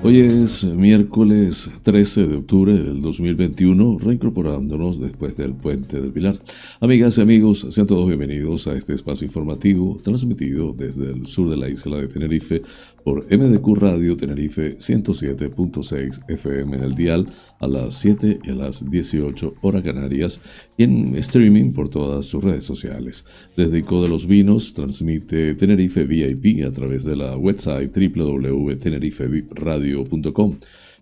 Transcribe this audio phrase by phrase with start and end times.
[0.00, 6.38] Hoy es miércoles 13 de octubre del 2021, reincorporándonos después del puente del Pilar.
[6.80, 11.56] Amigas y amigos, sean todos bienvenidos a este espacio informativo transmitido desde el sur de
[11.56, 12.62] la isla de Tenerife
[13.08, 17.26] por MDQ Radio Tenerife 107.6 FM en el dial
[17.58, 20.42] a las 7 y a las 18 horas canarias
[20.76, 23.24] y en streaming por todas sus redes sociales.
[23.56, 30.56] Desde Ico de los Vinos transmite Tenerife VIP a través de la website www.teneriferadio.com.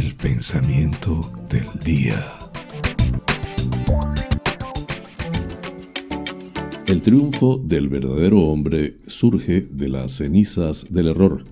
[0.00, 2.24] El pensamiento del día.
[6.86, 11.44] El triunfo del verdadero hombre surge de las cenizas del error.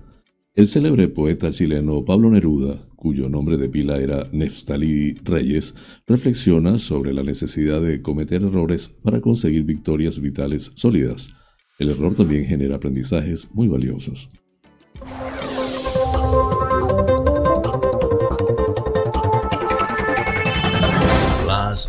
[0.55, 5.75] El célebre poeta chileno Pablo Neruda, cuyo nombre de pila era Neftalí Reyes,
[6.07, 11.29] reflexiona sobre la necesidad de cometer errores para conseguir victorias vitales sólidas.
[11.77, 14.27] El error también genera aprendizajes muy valiosos.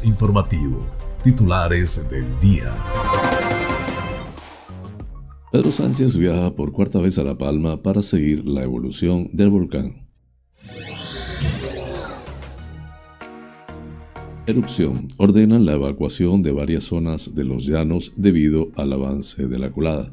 [0.05, 0.87] Informativo.
[1.23, 2.73] Titulares del día.
[5.53, 10.07] Pedro Sánchez viaja por cuarta vez a La Palma para seguir la evolución del volcán.
[14.47, 15.09] Erupción.
[15.19, 20.13] Ordenan la evacuación de varias zonas de los llanos debido al avance de la colada.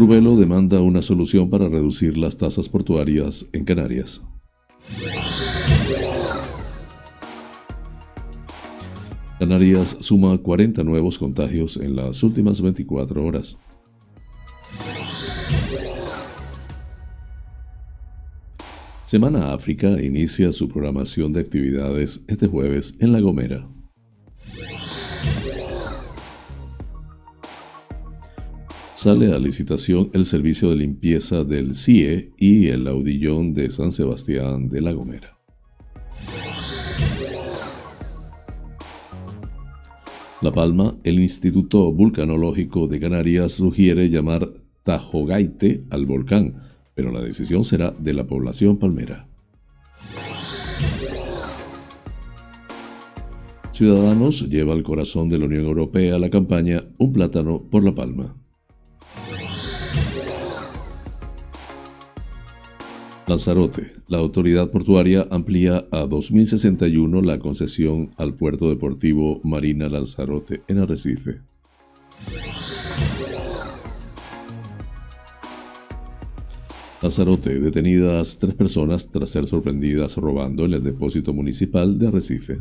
[0.00, 4.22] Rubelo demanda una solución para reducir las tasas portuarias en Canarias.
[9.38, 13.58] Canarias suma 40 nuevos contagios en las últimas 24 horas.
[19.04, 23.68] Semana África inicia su programación de actividades este jueves en La Gomera.
[29.00, 34.68] Sale a licitación el servicio de limpieza del CIE y el audillón de San Sebastián
[34.68, 35.38] de La Gomera.
[40.42, 44.52] La Palma, el Instituto Vulcanológico de Canarias sugiere llamar
[44.82, 46.62] Tajogaite al volcán,
[46.94, 49.26] pero la decisión será de la población palmera.
[53.72, 58.36] Ciudadanos lleva al corazón de la Unión Europea la campaña Un plátano por la palma.
[63.30, 63.92] Lanzarote.
[64.08, 71.38] La autoridad portuaria amplía a 2061 la concesión al puerto deportivo Marina Lanzarote en Arrecife.
[77.00, 82.58] Lanzarote, detenidas tres personas tras ser sorprendidas robando en el depósito municipal de Arrecife.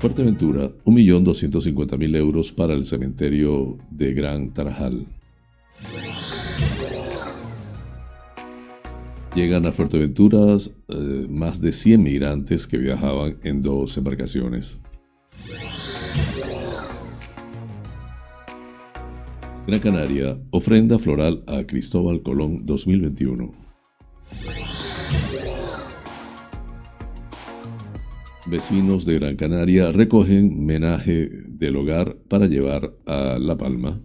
[0.00, 5.06] Fuerteventura, 1.250.000 euros para el cementerio de Gran Tarajal.
[9.34, 14.78] Llegan a Fuerteventura eh, más de 100 migrantes que viajaban en dos embarcaciones.
[19.66, 23.52] Gran Canaria, ofrenda floral a Cristóbal Colón 2021.
[28.46, 34.00] Vecinos de Gran Canaria recogen menaje del hogar para llevar a La Palma.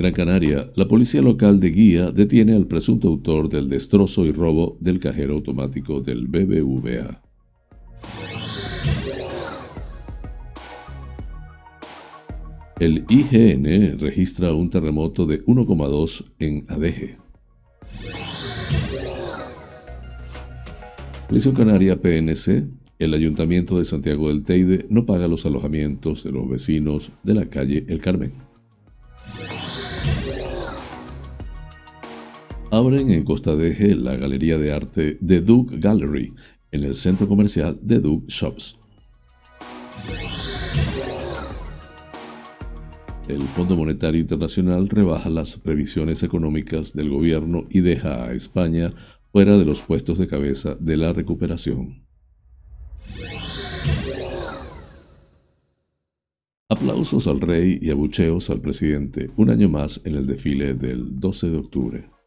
[0.00, 4.78] Gran Canaria, la policía local de Guía detiene al presunto autor del destrozo y robo
[4.80, 7.20] del cajero automático del BBVA.
[12.78, 17.16] El IGN registra un terremoto de 1,2 en Adeje.
[21.54, 27.12] Canaria PNC El Ayuntamiento de Santiago del Teide no paga los alojamientos de los vecinos
[27.22, 28.49] de la calle El Carmen.
[32.72, 36.32] Abren en Costa de Eje la galería de arte The Duke Gallery
[36.70, 38.78] en el centro comercial The Duke Shops.
[43.26, 48.94] El Fondo Monetario Internacional rebaja las previsiones económicas del gobierno y deja a España
[49.32, 52.04] fuera de los puestos de cabeza de la recuperación.
[56.68, 61.50] Aplausos al rey y abucheos al presidente, un año más en el desfile del 12
[61.50, 62.19] de octubre.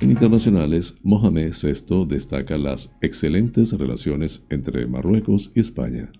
[0.00, 6.10] Internacionales, Mohamed VI destaca las excelentes relaciones entre Marruecos y España.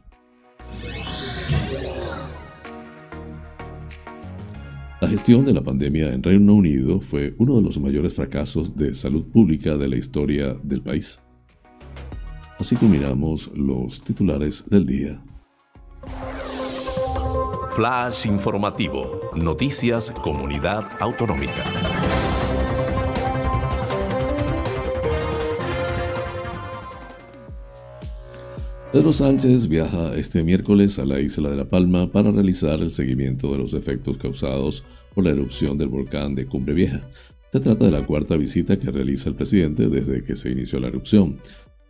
[5.00, 8.92] La gestión de la pandemia en Reino Unido fue uno de los mayores fracasos de
[8.94, 11.20] salud pública de la historia del país.
[12.58, 15.22] Así culminamos los titulares del día.
[17.76, 19.20] Flash informativo.
[19.36, 21.62] Noticias Comunidad Autonómica.
[28.90, 33.52] Pedro Sánchez viaja este miércoles a la isla de La Palma para realizar el seguimiento
[33.52, 34.82] de los efectos causados
[35.14, 37.06] por la erupción del volcán de Cumbre Vieja.
[37.52, 40.88] Se trata de la cuarta visita que realiza el presidente desde que se inició la
[40.88, 41.38] erupción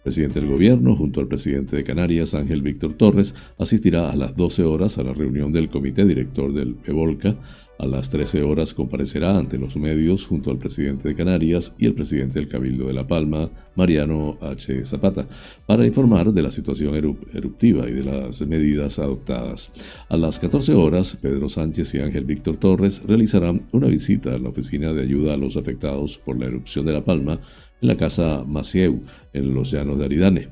[0.03, 4.65] presidente del gobierno, junto al presidente de Canarias, Ángel Víctor Torres, asistirá a las 12
[4.65, 7.37] horas a la reunión del comité director del PEVOLCA.
[7.79, 11.95] A las 13 horas comparecerá ante los medios junto al presidente de Canarias y el
[11.95, 14.85] presidente del Cabildo de La Palma, Mariano H.
[14.85, 15.29] Zapata,
[15.65, 19.73] para informar de la situación eruptiva y de las medidas adoptadas.
[20.09, 24.49] A las 14 horas, Pedro Sánchez y Ángel Víctor Torres realizarán una visita a la
[24.49, 27.41] oficina de ayuda a los afectados por la erupción de La Palma
[27.81, 29.03] en la casa Macieu,
[29.33, 30.49] en los llanos de Aridane.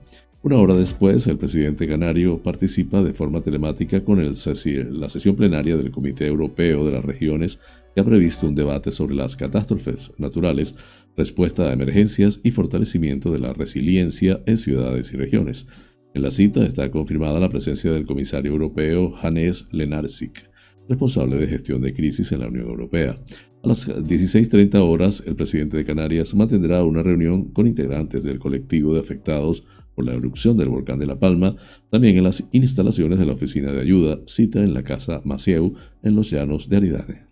[0.47, 5.91] Una hora después, el presidente canario participa de forma telemática con la sesión plenaria del
[5.91, 7.59] Comité Europeo de las Regiones
[7.93, 10.77] que ha previsto un debate sobre las catástrofes naturales,
[11.17, 15.67] respuesta a emergencias y fortalecimiento de la resiliencia en ciudades y regiones.
[16.15, 20.49] En la cita está confirmada la presencia del comisario europeo Hannes Lenarczyk,
[20.89, 23.19] responsable de gestión de crisis en la Unión Europea.
[23.65, 28.95] A las 16.30 horas, el presidente de Canarias mantendrá una reunión con integrantes del colectivo
[28.95, 29.65] de afectados
[29.97, 31.57] por la erupción del volcán de La Palma,
[31.91, 35.73] también en las instalaciones de la Oficina de Ayuda, cita en la Casa Macieu,
[36.03, 37.27] en los llanos de Aridane.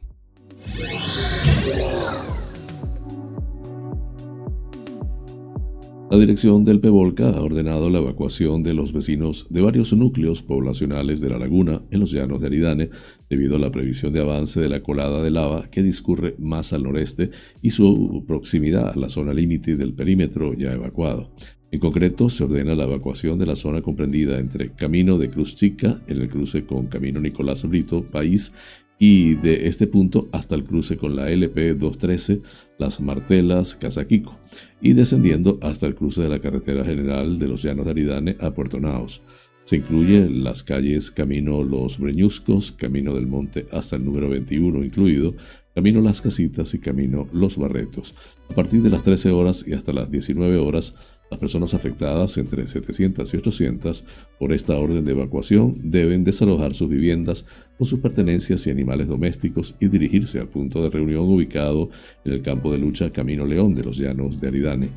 [6.10, 11.20] La dirección del PEVOLCA ha ordenado la evacuación de los vecinos de varios núcleos poblacionales
[11.20, 12.90] de la laguna en los llanos de Aridane
[13.28, 16.84] debido a la previsión de avance de la colada de lava que discurre más al
[16.84, 17.30] noreste
[17.62, 21.32] y su proximidad a la zona límite del perímetro ya evacuado.
[21.74, 26.00] En concreto, se ordena la evacuación de la zona comprendida entre Camino de Cruz Chica,
[26.06, 28.54] en el cruce con Camino Nicolás Brito, País,
[28.96, 32.38] y de este punto hasta el cruce con la LP 213,
[32.78, 34.38] Las Martelas, Casaquico,
[34.80, 38.52] y descendiendo hasta el cruce de la carretera general de los Llanos de Aridane a
[38.52, 39.24] Puerto Naos.
[39.64, 45.34] Se incluye las calles Camino Los Breñuscos, Camino del Monte hasta el número 21 incluido,
[45.74, 48.14] Camino Las Casitas y Camino Los Barretos.
[48.48, 50.94] A partir de las 13 horas y hasta las 19 horas
[51.30, 54.04] las personas afectadas, entre 700 y 800,
[54.38, 59.74] por esta orden de evacuación deben desalojar sus viviendas con sus pertenencias y animales domésticos
[59.80, 61.90] y dirigirse al punto de reunión ubicado
[62.24, 64.90] en el campo de lucha Camino León de los Llanos de Aridane.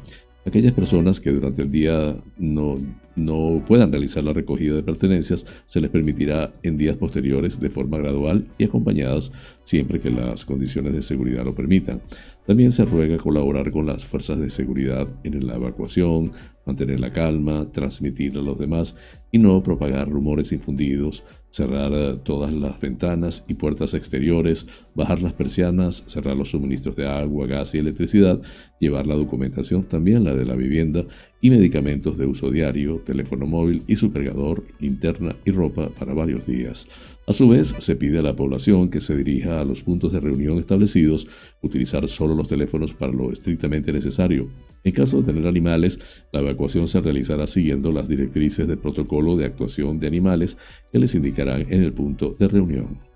[0.46, 2.78] Aquellas personas que durante el día no,
[3.18, 7.98] no puedan realizar la recogida de pertenencias se les permitirá en días posteriores de forma
[7.98, 9.34] gradual y acompañadas
[9.64, 12.02] siempre que las condiciones de seguridad lo permitan.
[12.46, 16.32] También se ruega colaborar con las fuerzas de seguridad en la evacuación,
[16.66, 18.96] mantener la calma, transmitir a los demás
[19.32, 25.34] y no propagar rumores infundidos, cerrar eh, todas las ventanas y puertas exteriores, bajar las
[25.34, 28.42] persianas, cerrar los suministros de agua, gas y electricidad,
[28.80, 31.06] llevar la documentación, también la de la vivienda
[31.42, 36.48] y medicamentos de uso diario, teléfono móvil y su cargador, linterna y ropa para varios
[36.48, 36.88] días.
[37.28, 40.22] A su vez, se pide a la población que se dirija a los puntos de
[40.22, 41.28] reunión establecidos,
[41.62, 44.50] utilizar solo los teléfonos para lo estrictamente necesario.
[44.84, 49.46] En caso de tener animales, la evacuación se realizará siguiendo las directrices del protocolo de
[49.46, 50.58] actuación de animales
[50.92, 53.07] que les indicarán en el punto de reunión.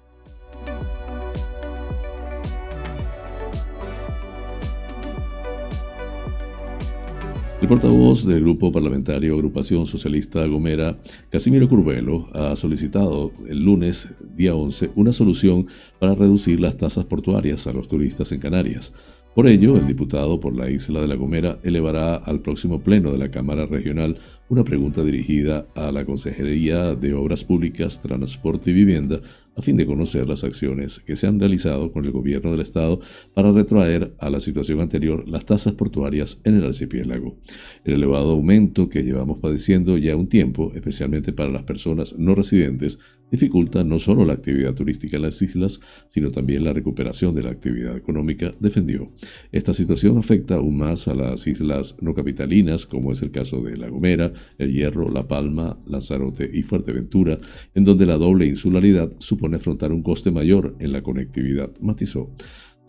[7.62, 10.98] El portavoz del Grupo Parlamentario Agrupación Socialista Gomera,
[11.30, 15.68] Casimiro Curvelo, ha solicitado el lunes, día 11, una solución
[16.00, 18.94] para reducir las tasas portuarias a los turistas en Canarias.
[19.36, 23.20] Por ello, el diputado por la isla de La Gomera elevará al próximo pleno de
[23.20, 24.18] la Cámara Regional
[24.50, 29.22] una pregunta dirigida a la Consejería de Obras Públicas, Transporte y Vivienda
[29.62, 33.00] a fin de conocer las acciones que se han realizado con el gobierno del Estado
[33.36, 37.38] para retroaer a la situación anterior las tasas portuarias en el archipiélago.
[37.86, 42.98] El elevado aumento que llevamos padeciendo ya un tiempo, especialmente para las personas no residentes,
[43.32, 47.52] dificulta no solo la actividad turística en las islas, sino también la recuperación de la
[47.52, 49.10] actividad económica, defendió.
[49.52, 53.78] Esta situación afecta aún más a las islas no capitalinas, como es el caso de
[53.78, 57.40] La Gomera, El Hierro, La Palma, Lanzarote y Fuerteventura,
[57.74, 62.30] en donde la doble insularidad supone afrontar un coste mayor en la conectividad, matizó.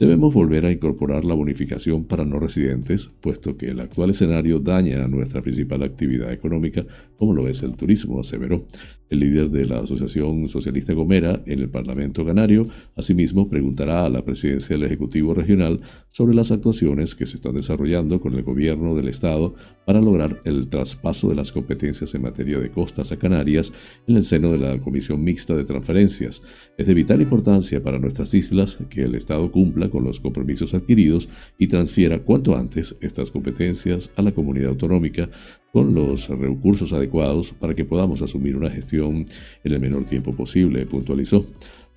[0.02, 5.04] Debemos volver a incorporar la bonificación para no residentes, puesto que el actual escenario daña
[5.04, 6.85] a nuestra principal actividad económica,
[7.16, 8.66] como lo es el turismo, aseveró.
[9.11, 12.66] El líder de la Asociación Socialista Gomera en el Parlamento Canario,
[12.97, 18.21] asimismo, preguntará a la presidencia del Ejecutivo Regional sobre las actuaciones que se están desarrollando
[18.21, 19.54] con el gobierno del Estado
[19.87, 23.73] para lograr el traspaso de las competencias en materia de costas a Canarias
[24.09, 26.42] en el seno de la Comisión Mixta de Transferencias.
[26.76, 31.28] Es de vital importancia para nuestras islas que el Estado cumpla con los compromisos adquiridos
[31.58, 35.28] y transfiera cuanto antes estas competencias a la comunidad autonómica
[35.72, 39.25] con los recursos adecuados para que podamos asumir una gestión
[39.62, 41.46] en el menor tiempo posible, puntualizó.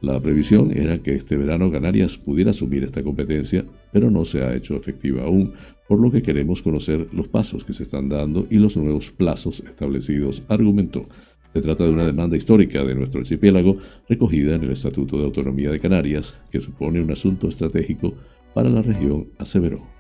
[0.02, 4.54] La previsión era que este verano Canarias pudiera asumir esta competencia, pero no se ha
[4.54, 5.54] hecho efectiva aún,
[5.88, 9.62] por lo que queremos conocer los pasos que se están dando y los nuevos plazos
[9.62, 11.08] establecidos, argumentó.
[11.56, 13.78] Se trata de una demanda histórica de nuestro archipiélago
[14.10, 18.14] recogida en el Estatuto de Autonomía de Canarias, que supone un asunto estratégico
[18.54, 19.95] para la región, aseveró.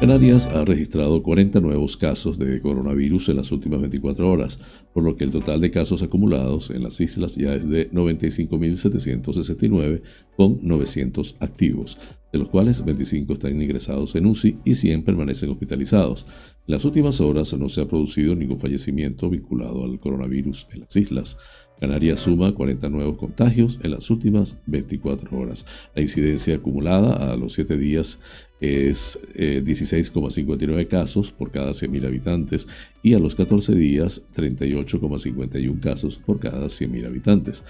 [0.00, 4.58] Canarias ha registrado 40 nuevos casos de coronavirus en las últimas 24 horas,
[4.94, 10.00] por lo que el total de casos acumulados en las islas ya es de 95.769
[10.38, 11.98] con 900 activos,
[12.32, 16.26] de los cuales 25 están ingresados en UCI y 100 permanecen hospitalizados.
[16.66, 20.96] En las últimas horas no se ha producido ningún fallecimiento vinculado al coronavirus en las
[20.96, 21.36] islas.
[21.78, 25.66] Canarias suma 40 nuevos contagios en las últimas 24 horas.
[25.94, 28.20] La incidencia acumulada a los 7 días
[28.60, 32.68] es 16,59 eh, casos por cada 100.000 habitantes
[33.02, 37.64] y a los 14 días 38,51 casos por cada 100.000 habitantes.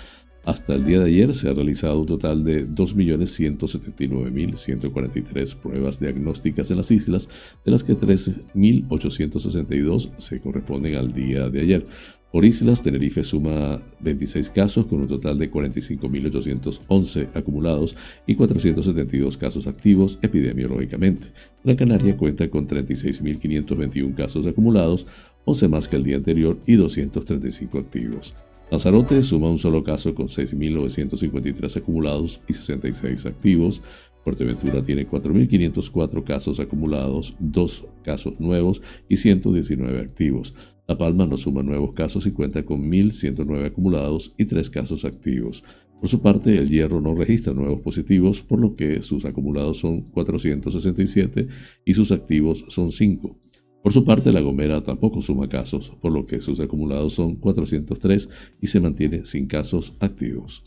[0.45, 6.79] Hasta el día de ayer se ha realizado un total de 2.179.143 pruebas diagnósticas en
[6.79, 7.29] las islas,
[7.63, 11.87] de las que 13.862 se corresponden al día de ayer.
[12.33, 19.67] Por islas, Tenerife suma 26 casos con un total de 45.811 acumulados y 472 casos
[19.67, 21.33] activos epidemiológicamente.
[21.65, 25.09] La Canaria cuenta con 36.521 casos acumulados,
[25.45, 28.37] 11 más que el día anterior y 235 activos.
[28.71, 33.83] Lanzarote suma un solo caso con 6.953 acumulados y 66 activos.
[34.23, 40.55] Fuerteventura tiene 4.504 casos acumulados, 2 casos nuevos y 119 activos.
[40.91, 45.63] La Palma no suma nuevos casos y cuenta con 1.109 acumulados y 3 casos activos.
[46.01, 50.01] Por su parte, el Hierro no registra nuevos positivos, por lo que sus acumulados son
[50.11, 51.47] 467
[51.85, 53.39] y sus activos son 5.
[53.85, 58.29] Por su parte, La Gomera tampoco suma casos, por lo que sus acumulados son 403
[58.61, 60.65] y se mantiene sin casos activos.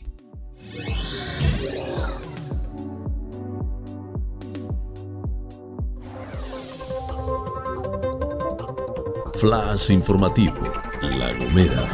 [9.44, 10.56] Flash informativo,
[11.02, 11.86] La Gomera.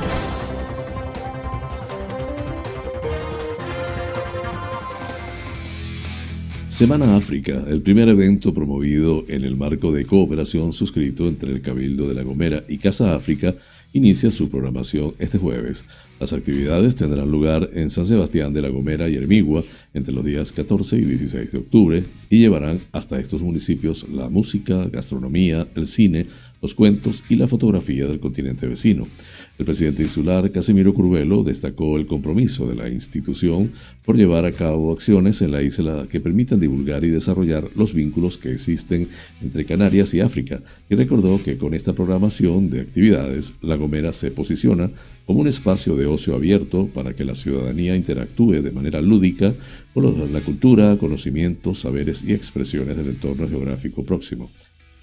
[6.69, 12.07] Semana África, el primer evento promovido en el marco de cooperación suscrito entre el Cabildo
[12.07, 13.57] de La Gomera y Casa África,
[13.93, 15.85] inicia su programación este jueves.
[16.21, 20.53] Las actividades tendrán lugar en San Sebastián de la Gomera y Hermigua entre los días
[20.53, 26.27] 14 y 16 de octubre y llevarán hasta estos municipios la música, gastronomía, el cine,
[26.63, 29.07] los cuentos y la fotografía del continente vecino.
[29.59, 33.73] El presidente insular Casimiro Curvelo destacó el compromiso de la institución
[34.05, 38.39] por llevar a cabo acciones en la isla que permitan divulgar y desarrollar los vínculos
[38.39, 39.09] que existen
[39.43, 44.31] entre Canarias y África y recordó que con esta programación de actividades La Gomera se
[44.31, 44.91] posiciona
[45.27, 49.55] como un espacio de ocio abierto para que la ciudadanía interactúe de manera lúdica
[49.95, 54.51] con la cultura, conocimientos, saberes y expresiones del entorno geográfico próximo.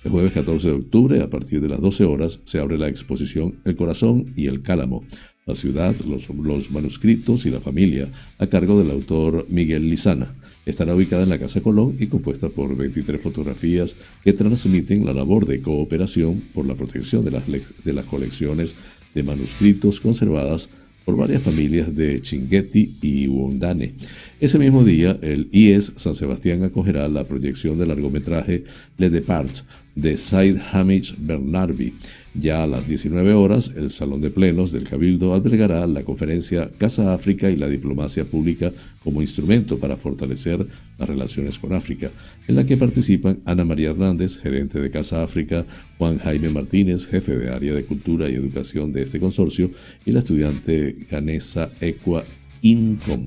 [0.07, 3.55] El jueves 14 de octubre, a partir de las 12 horas, se abre la exposición
[3.65, 5.03] El Corazón y el Cálamo,
[5.45, 10.33] la ciudad, los, los, manuscritos y la familia, a cargo del autor Miguel Lizana.
[10.65, 15.45] Estará ubicada en la Casa Colón y compuesta por 23 fotografías que transmiten la labor
[15.45, 18.77] de cooperación por la protección de las, de las colecciones
[19.13, 20.69] de manuscritos conservadas
[21.03, 23.93] por varias familias de Chinguetti y Wondane.
[24.39, 28.63] Ese mismo día, el IES San Sebastián acogerá la proyección del largometraje
[28.97, 29.63] Le Depart
[29.97, 31.93] de Said Hamish Bernarbi.
[32.35, 37.15] Ya a las 19 horas, el Salón de Plenos del Cabildo albergará la conferencia Casa
[37.15, 38.71] África y la diplomacia pública
[39.03, 40.63] como instrumento para fortalecer
[40.99, 42.11] las relaciones con África,
[42.47, 45.65] en la que participan Ana María Hernández, gerente de Casa África,
[45.97, 49.71] Juan Jaime Martínez, jefe de área de cultura y educación de este consorcio,
[50.05, 52.23] y la estudiante ganesa Equa
[52.61, 53.25] Incom.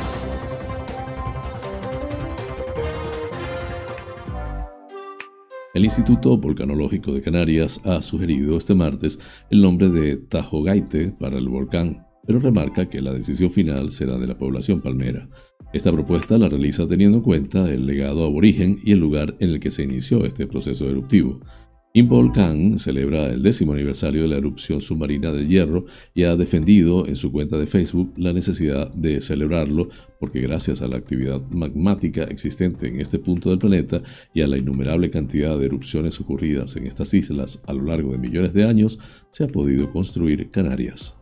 [5.78, 11.48] El Instituto Volcanológico de Canarias ha sugerido este martes el nombre de Tajogaite para el
[11.48, 15.28] volcán, pero remarca que la decisión final será de la población palmera.
[15.72, 19.60] Esta propuesta la realiza teniendo en cuenta el legado aborigen y el lugar en el
[19.60, 21.38] que se inició este proceso eruptivo.
[21.94, 27.16] Involcán celebra el décimo aniversario de la erupción submarina del Hierro y ha defendido en
[27.16, 29.88] su cuenta de Facebook la necesidad de celebrarlo
[30.20, 34.02] porque gracias a la actividad magmática existente en este punto del planeta
[34.34, 38.18] y a la innumerable cantidad de erupciones ocurridas en estas islas a lo largo de
[38.18, 38.98] millones de años,
[39.30, 41.17] se ha podido construir Canarias.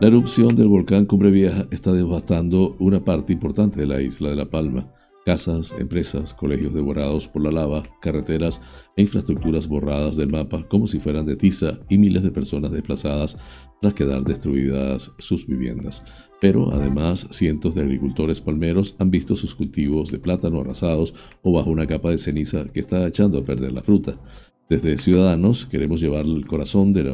[0.00, 4.36] La erupción del volcán Cumbre Vieja está devastando una parte importante de la isla de
[4.36, 4.92] La Palma.
[5.24, 8.60] Casas, empresas, colegios devorados por la lava, carreteras
[8.96, 13.38] e infraestructuras borradas del mapa como si fueran de tiza y miles de personas desplazadas
[13.80, 16.04] tras quedar destruidas sus viviendas.
[16.40, 21.70] Pero además cientos de agricultores palmeros han visto sus cultivos de plátano arrasados o bajo
[21.70, 24.18] una capa de ceniza que está echando a perder la fruta.
[24.66, 27.12] Desde Ciudadanos queremos llevar al corazón, de la,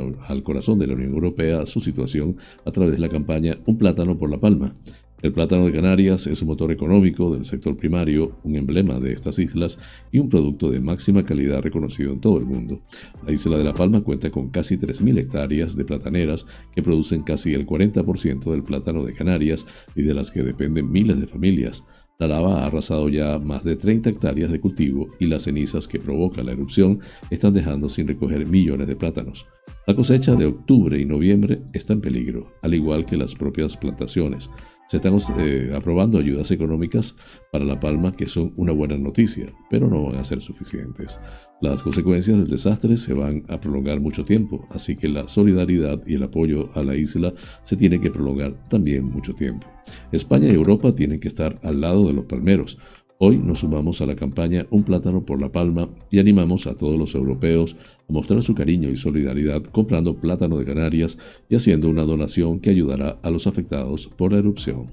[0.95, 4.77] Unión Europea su situación a través de la campaña Un plátano por la palma.
[5.21, 9.39] El plátano de Canarias es un motor económico del sector primario, un emblema de estas
[9.41, 9.79] islas
[10.13, 12.81] y un producto de máxima calidad reconocido en todo el mundo.
[13.27, 17.53] La isla de La Palma cuenta con casi 3.000 hectáreas de plataneras que producen casi
[17.53, 21.85] el 40% del plátano de Canarias y de las que dependen miles de familias.
[22.21, 25.99] La lava ha arrasado ya más de 30 hectáreas de cultivo y las cenizas que
[25.99, 29.47] provoca la erupción están dejando sin recoger millones de plátanos.
[29.87, 34.51] La cosecha de octubre y noviembre está en peligro, al igual que las propias plantaciones.
[34.91, 37.15] Se están eh, aprobando ayudas económicas
[37.53, 41.21] para La Palma que son una buena noticia, pero no van a ser suficientes.
[41.61, 46.15] Las consecuencias del desastre se van a prolongar mucho tiempo, así que la solidaridad y
[46.15, 49.69] el apoyo a la isla se tiene que prolongar también mucho tiempo.
[50.11, 52.77] España y Europa tienen que estar al lado de los palmeros,
[53.23, 56.99] Hoy nos sumamos a la campaña Un plátano por la palma y animamos a todos
[56.99, 57.77] los europeos
[58.09, 61.19] a mostrar su cariño y solidaridad comprando plátano de Canarias
[61.51, 64.91] y haciendo una donación que ayudará a los afectados por la erupción.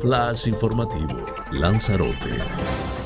[0.00, 2.99] Flash informativo, Lanzarote.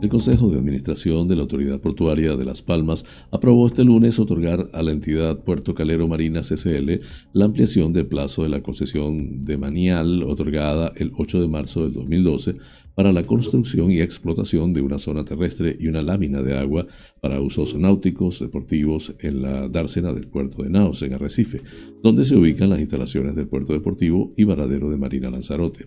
[0.00, 4.68] El Consejo de Administración de la Autoridad Portuaria de Las Palmas aprobó este lunes otorgar
[4.72, 9.58] a la entidad Puerto Calero Marina CCL la ampliación del plazo de la concesión de
[9.58, 12.54] Manial otorgada el 8 de marzo del 2012
[12.98, 16.84] para la construcción y explotación de una zona terrestre y una lámina de agua
[17.20, 21.60] para usos náuticos deportivos en la dársena del puerto de Naos, en Arrecife,
[22.02, 25.86] donde se ubican las instalaciones del puerto deportivo y varadero de Marina Lanzarote.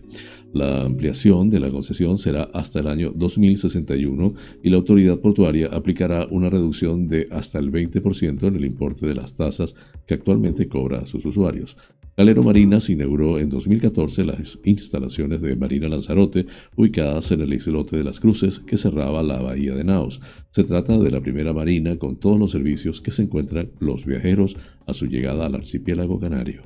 [0.54, 6.26] La ampliación de la concesión será hasta el año 2061 y la autoridad portuaria aplicará
[6.30, 9.74] una reducción de hasta el 20% en el importe de las tasas
[10.06, 11.76] que actualmente cobra a sus usuarios.
[12.14, 16.44] Calero Marina se inauguró en 2014 las instalaciones de Marina Lanzarote,
[16.76, 20.20] ubicadas en el islote de las Cruces que cerraba la bahía de Naos.
[20.50, 24.56] Se trata de la primera marina con todos los servicios que se encuentran los viajeros
[24.86, 26.62] a su llegada al archipiélago canario.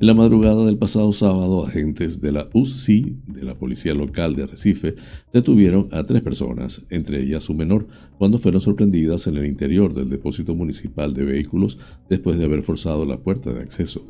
[0.00, 4.46] En la madrugada del pasado sábado, agentes de la UCI, de la Policía Local de
[4.46, 4.94] Recife,
[5.30, 7.86] detuvieron a tres personas, entre ellas un menor,
[8.16, 13.04] cuando fueron sorprendidas en el interior del depósito municipal de vehículos después de haber forzado
[13.04, 14.02] la puerta de acceso.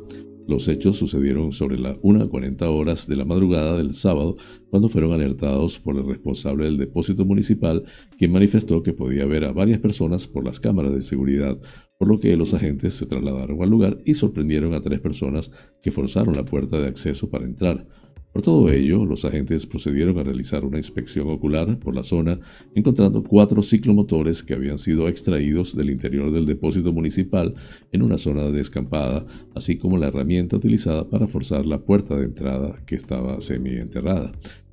[0.47, 4.37] Los hechos sucedieron sobre las 1.40 horas de la madrugada del sábado,
[4.69, 7.83] cuando fueron alertados por el responsable del depósito municipal,
[8.17, 11.59] quien manifestó que podía ver a varias personas por las cámaras de seguridad,
[12.01, 15.51] por lo que los agentes se trasladaron al lugar y sorprendieron a tres personas
[15.83, 17.85] que forzaron la puerta de acceso para entrar.
[18.33, 22.39] Por todo ello, los agentes procedieron a realizar una inspección ocular por la zona,
[22.73, 27.53] encontrando cuatro ciclomotores que habían sido extraídos del interior del depósito municipal
[27.91, 32.81] en una zona descampada, así como la herramienta utilizada para forzar la puerta de entrada
[32.87, 34.31] que estaba semi-enterrada,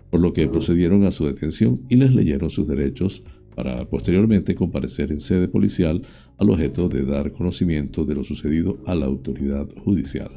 [0.09, 3.23] por lo que procedieron a su detención y les leyeron sus derechos
[3.59, 6.01] para posteriormente comparecer en sede policial
[6.37, 10.31] al objeto de dar conocimiento de lo sucedido a la autoridad judicial.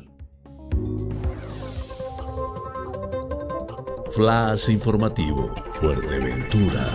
[4.09, 6.87] Flash informativo, Fuerteventura.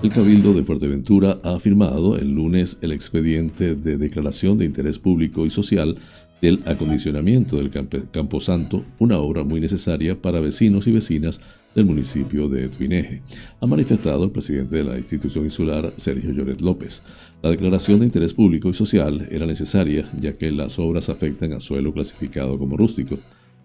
[0.00, 5.44] El Cabildo de Fuerteventura ha firmado el lunes el expediente de declaración de interés público
[5.44, 5.96] y social
[6.40, 7.70] del acondicionamiento del
[8.12, 11.40] Camposanto, una obra muy necesaria para vecinos y vecinas
[11.74, 13.22] del municipio de Tuineje,
[13.60, 17.02] ha manifestado el presidente de la institución insular, Sergio Lloret López.
[17.42, 21.60] La declaración de interés público y social era necesaria, ya que las obras afectan a
[21.60, 23.18] suelo clasificado como rústico.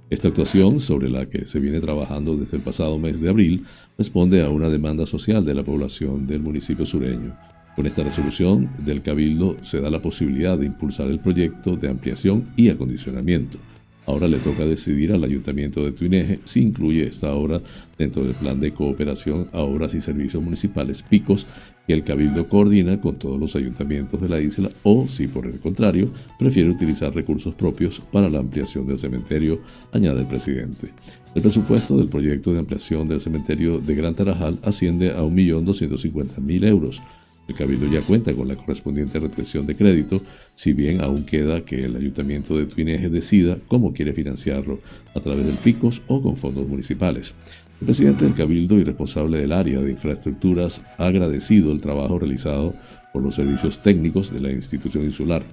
[0.10, 3.64] Esta actuación, sobre la que se viene trabajando desde el pasado mes de abril,
[3.98, 7.36] responde a una demanda social de la población del municipio sureño,
[7.76, 12.50] con esta resolución del Cabildo se da la posibilidad de impulsar el proyecto de ampliación
[12.56, 13.58] y acondicionamiento.
[14.06, 17.62] Ahora le toca decidir al Ayuntamiento de Tuineje si incluye esta obra
[17.98, 21.48] dentro del plan de cooperación a obras y servicios municipales PICOS
[21.88, 25.60] que el Cabildo coordina con todos los ayuntamientos de la isla o si por el
[25.60, 29.62] contrario prefiere utilizar recursos propios para la ampliación del cementerio,
[29.94, 30.90] añade el presidente.
[31.34, 37.02] El presupuesto del proyecto de ampliación del cementerio de Gran Tarajal asciende a 1.250.000 euros
[37.48, 40.22] el Cabildo ya cuenta con la correspondiente retención de crédito,
[40.54, 44.80] si bien aún queda que el Ayuntamiento de Tuineje decida cómo quiere financiarlo,
[45.14, 47.36] a través del PICOS o con fondos municipales.
[47.82, 52.74] El presidente del Cabildo y responsable del área de infraestructuras ha agradecido el trabajo realizado
[53.14, 55.44] por los servicios técnicos de la institución insular.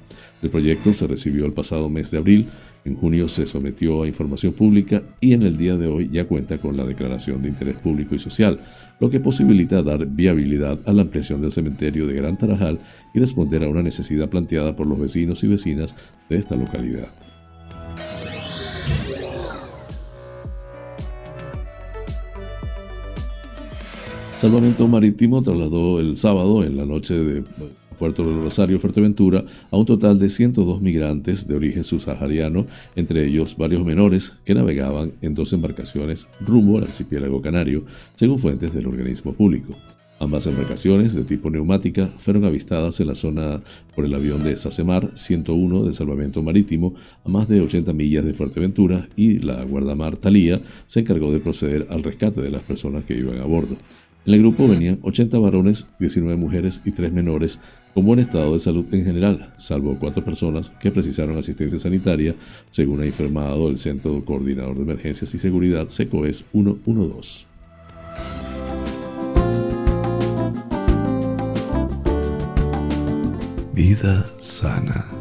[0.43, 2.49] El proyecto se recibió el pasado mes de abril,
[2.87, 6.59] en junio se sometió a información pública y en el día de hoy ya cuenta
[6.59, 8.59] con la declaración de interés público y social,
[8.99, 12.81] lo que posibilita dar viabilidad a la ampliación del cementerio de Gran Tarajal
[13.15, 15.95] y responder a una necesidad planteada por los vecinos y vecinas
[16.31, 17.09] de esta localidad.
[24.41, 27.45] Salvamento Marítimo trasladó el sábado en la noche de
[27.99, 32.65] Puerto del Rosario, Fuerteventura, a un total de 102 migrantes de origen subsahariano,
[32.97, 38.73] entre ellos varios menores que navegaban en dos embarcaciones rumbo al archipiélago canario, según fuentes
[38.73, 39.75] del organismo público.
[40.21, 43.63] Ambas embarcaciones de tipo neumática fueron avistadas en la zona
[43.95, 46.95] por el avión de Sasemar 101 de Salvamento Marítimo
[47.27, 51.89] a más de 80 millas de Fuerteventura y la guardamar Talía se encargó de proceder
[51.91, 53.77] al rescate de las personas que iban a bordo.
[54.27, 57.59] En el grupo venían 80 varones, 19 mujeres y 3 menores
[57.95, 62.37] con buen estado de salud en general, salvo cuatro personas que precisaron asistencia sanitaria,
[62.71, 67.47] según ha informado el Centro Coordinador de Emergencias y Seguridad SECOES 112.
[73.75, 75.20] Vida sana.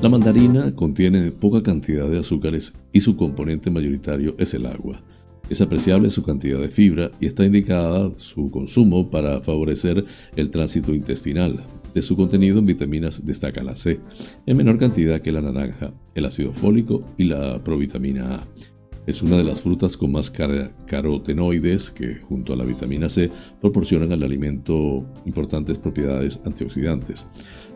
[0.00, 5.02] La mandarina contiene poca cantidad de azúcares y su componente mayoritario es el agua.
[5.50, 10.04] Es apreciable su cantidad de fibra y está indicada su consumo para favorecer
[10.36, 11.58] el tránsito intestinal.
[11.94, 13.98] De su contenido en vitaminas destaca la C,
[14.46, 18.48] en menor cantidad que la naranja, el ácido fólico y la provitamina A.
[19.08, 24.12] Es una de las frutas con más carotenoides que, junto a la vitamina C, proporcionan
[24.12, 27.26] al alimento importantes propiedades antioxidantes.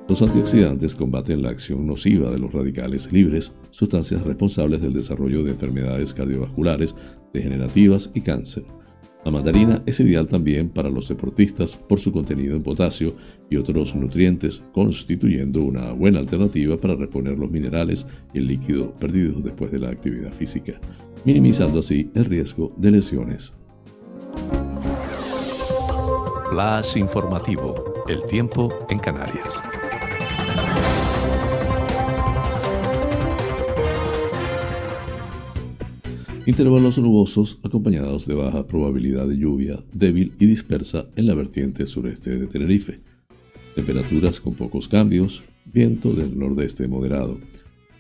[0.09, 5.53] Los antioxidantes combaten la acción nociva de los radicales libres, sustancias responsables del desarrollo de
[5.53, 6.95] enfermedades cardiovasculares,
[7.33, 8.65] degenerativas y cáncer.
[9.25, 13.15] La mandarina es ideal también para los deportistas por su contenido en potasio
[13.49, 19.45] y otros nutrientes, constituyendo una buena alternativa para reponer los minerales y el líquido perdidos
[19.45, 20.81] después de la actividad física,
[21.25, 23.57] minimizando así el riesgo de lesiones.
[26.51, 29.63] Flash informativo, el tiempo en Canarias.
[36.45, 42.37] Intervalos nubosos acompañados de baja probabilidad de lluvia débil y dispersa en la vertiente sureste
[42.37, 43.01] de Tenerife.
[43.77, 47.39] Temperaturas con pocos cambios, viento del nordeste moderado.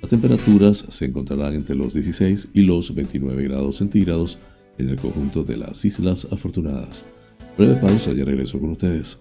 [0.00, 4.40] Las temperaturas se encontrarán entre los 16 y los 29 grados centígrados
[4.76, 7.07] en el conjunto de las Islas Afortunadas.
[7.57, 9.20] Breve pausa y regreso con ustedes.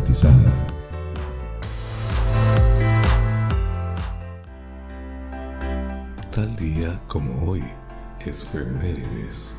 [6.31, 7.61] Tal día como hoy,
[8.25, 9.55] es Femérides.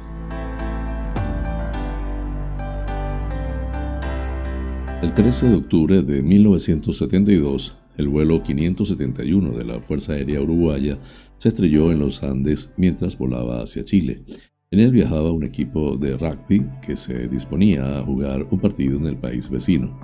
[5.02, 10.98] El 13 de octubre de 1972, el vuelo 571 de la Fuerza Aérea Uruguaya
[11.38, 14.22] se estrelló en los Andes mientras volaba hacia Chile.
[14.70, 19.06] En él viajaba un equipo de rugby que se disponía a jugar un partido en
[19.06, 20.00] el país vecino.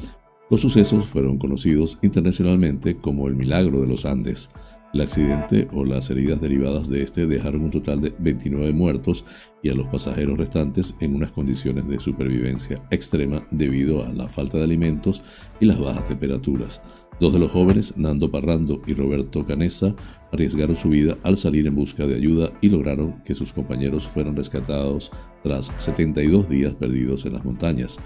[0.51, 4.51] Los sucesos fueron conocidos internacionalmente como el Milagro de los Andes.
[4.95, 9.27] El accidente o las heridas derivadas de este dejaron un total de 29 muertos
[9.63, 14.57] y a los pasajeros restantes en unas condiciones de supervivencia extrema debido a la falta
[14.57, 15.23] de alimentos
[15.61, 16.81] y las bajas temperaturas.
[17.21, 19.95] Dos de los jóvenes, Nando Parrando y Roberto Canessa,
[20.33, 24.37] arriesgaron su vida al salir en busca de ayuda y lograron que sus compañeros fueran
[24.37, 25.11] rescatados
[25.43, 27.99] tras 72 días perdidos en las montañas.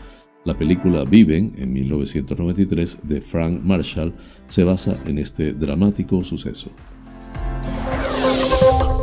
[0.45, 4.13] La película Viven, en 1993, de Frank Marshall,
[4.49, 6.73] se basa en este dramático suceso.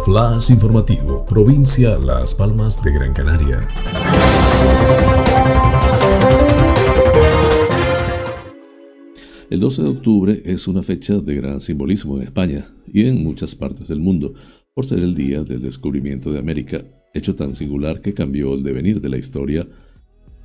[0.04, 3.66] Flash informativo, provincia Las Palmas de Gran Canaria.
[9.50, 13.56] El 12 de octubre es una fecha de gran simbolismo en España y en muchas
[13.56, 14.34] partes del mundo,
[14.74, 19.00] por ser el día del descubrimiento de América, hecho tan singular que cambió el devenir
[19.00, 19.66] de la historia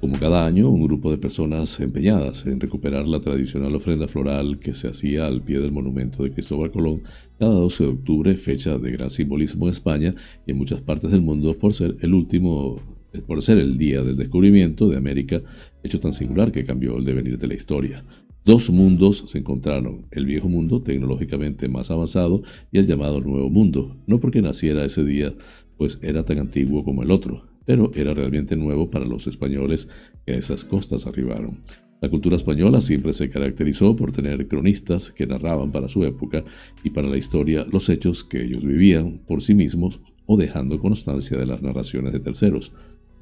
[0.05, 4.75] como cada año, un grupo de personas empeñadas en recuperar la tradicional ofrenda floral que
[4.75, 7.01] se hacía al pie del monumento de Cristóbal Colón
[7.39, 10.15] cada 12 de octubre, fecha de gran simbolismo en España
[10.47, 12.79] y en muchas partes del mundo por ser el último
[13.27, 15.41] por ser el día del descubrimiento de América,
[15.83, 18.05] hecho tan singular que cambió el devenir de la historia.
[18.45, 23.97] Dos mundos se encontraron, el viejo mundo tecnológicamente más avanzado y el llamado nuevo mundo,
[24.07, 25.33] no porque naciera ese día,
[25.79, 29.89] pues era tan antiguo como el otro, pero era realmente nuevo para los españoles
[30.27, 31.61] que a esas costas arribaron.
[32.01, 36.45] La cultura española siempre se caracterizó por tener cronistas que narraban para su época
[36.83, 41.39] y para la historia los hechos que ellos vivían por sí mismos o dejando constancia
[41.39, 42.73] de las narraciones de terceros.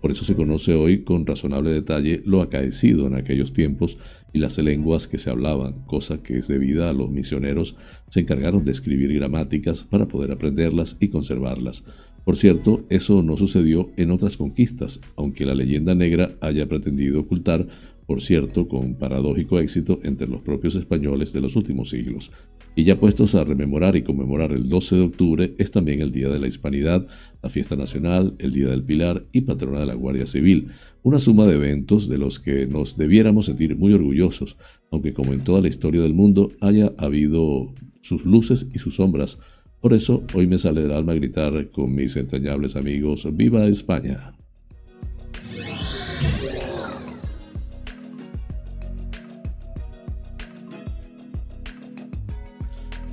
[0.01, 3.99] Por eso se conoce hoy con razonable detalle lo acaecido en aquellos tiempos
[4.33, 7.77] y las lenguas que se hablaban, cosa que es debida a los misioneros
[8.09, 11.85] se encargaron de escribir gramáticas para poder aprenderlas y conservarlas.
[12.25, 17.67] Por cierto, eso no sucedió en otras conquistas, aunque la leyenda negra haya pretendido ocultar
[18.07, 22.33] por cierto, con paradójico éxito entre los propios españoles de los últimos siglos.
[22.75, 26.29] Y ya puestos a rememorar y conmemorar el 12 de octubre, es también el Día
[26.29, 27.07] de la Hispanidad,
[27.43, 30.69] la Fiesta Nacional, el Día del Pilar y Patrona de la Guardia Civil,
[31.03, 34.57] una suma de eventos de los que nos debiéramos sentir muy orgullosos,
[34.91, 39.39] aunque como en toda la historia del mundo haya habido sus luces y sus sombras.
[39.83, 44.33] Por eso hoy me sale del alma gritar con mis entrañables amigos, ¡Viva España!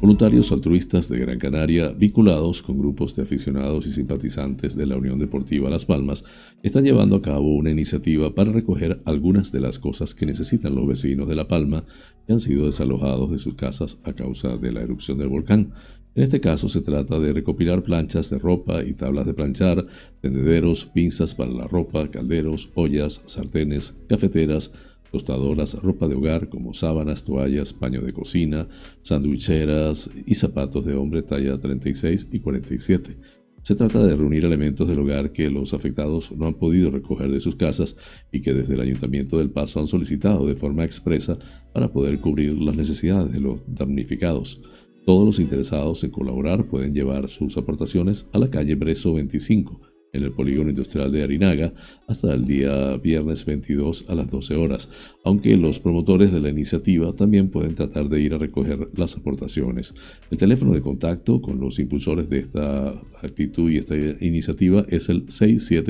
[0.02, 5.20] Voluntarios altruistas de Gran Canaria, vinculados con grupos de aficionados y simpatizantes de la Unión
[5.20, 6.24] Deportiva Las Palmas,
[6.64, 10.88] están llevando a cabo una iniciativa para recoger algunas de las cosas que necesitan los
[10.88, 11.84] vecinos de La Palma
[12.26, 15.74] que han sido desalojados de sus casas a causa de la erupción del volcán.
[16.16, 19.86] En este caso se trata de recopilar planchas de ropa y tablas de planchar,
[20.22, 24.72] tendederos, pinzas para la ropa, calderos, ollas, sartenes, cafeteras,
[25.12, 28.68] tostadoras, ropa de hogar como sábanas, toallas, paño de cocina,
[29.02, 33.18] sandwicheras y zapatos de hombre talla 36 y 47.
[33.62, 37.42] Se trata de reunir elementos del hogar que los afectados no han podido recoger de
[37.42, 37.98] sus casas
[38.32, 41.38] y que desde el Ayuntamiento del Paso han solicitado de forma expresa
[41.74, 44.62] para poder cubrir las necesidades de los damnificados.
[45.06, 49.82] Todos los interesados en colaborar pueden llevar sus aportaciones a la calle Breso 25,
[50.14, 51.74] en el polígono industrial de Arinaga
[52.08, 54.90] hasta el día viernes 22 a las 12 horas,
[55.24, 59.94] aunque los promotores de la iniciativa también pueden tratar de ir a recoger las aportaciones.
[60.32, 62.92] El teléfono de contacto con los impulsores de esta
[63.22, 65.90] actitud y esta iniciativa es el 670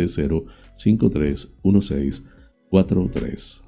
[0.76, 3.64] 531643.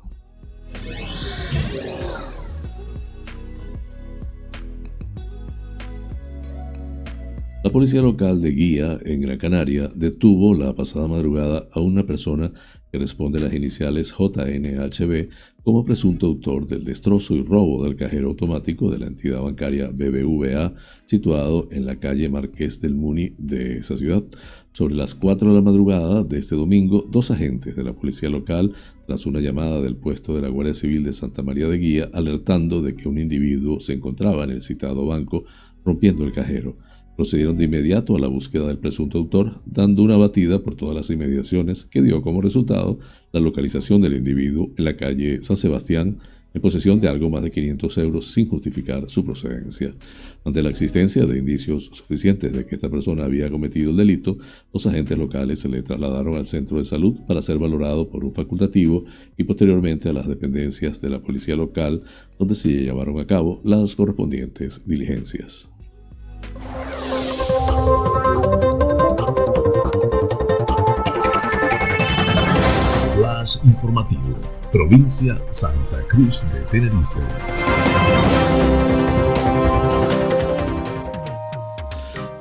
[7.64, 12.52] La policía local de Guía, en Gran Canaria, detuvo la pasada madrugada a una persona
[12.92, 15.30] que responde a las iniciales JNHB
[15.64, 20.74] como presunto autor del destrozo y robo del cajero automático de la entidad bancaria BBVA
[21.06, 24.24] situado en la calle Marqués del Muni de esa ciudad.
[24.72, 28.74] Sobre las 4 de la madrugada de este domingo, dos agentes de la policía local,
[29.06, 32.82] tras una llamada del puesto de la Guardia Civil de Santa María de Guía, alertando
[32.82, 35.44] de que un individuo se encontraba en el citado banco
[35.86, 36.76] rompiendo el cajero.
[37.16, 41.10] Procedieron de inmediato a la búsqueda del presunto autor, dando una batida por todas las
[41.10, 43.00] inmediaciones que dio como resultado
[43.32, 46.18] la localización del individuo en la calle San Sebastián
[46.54, 49.94] en posesión de algo más de 500 euros sin justificar su procedencia.
[50.44, 54.38] Ante la existencia de indicios suficientes de que esta persona había cometido el delito,
[54.74, 58.34] los agentes locales se le trasladaron al centro de salud para ser valorado por un
[58.34, 59.06] facultativo
[59.38, 62.04] y posteriormente a las dependencias de la policía local,
[62.38, 65.70] donde se llevaron a cabo las correspondientes diligencias.
[73.66, 74.38] Informativo,
[74.72, 77.20] provincia Santa Cruz de Tenerife.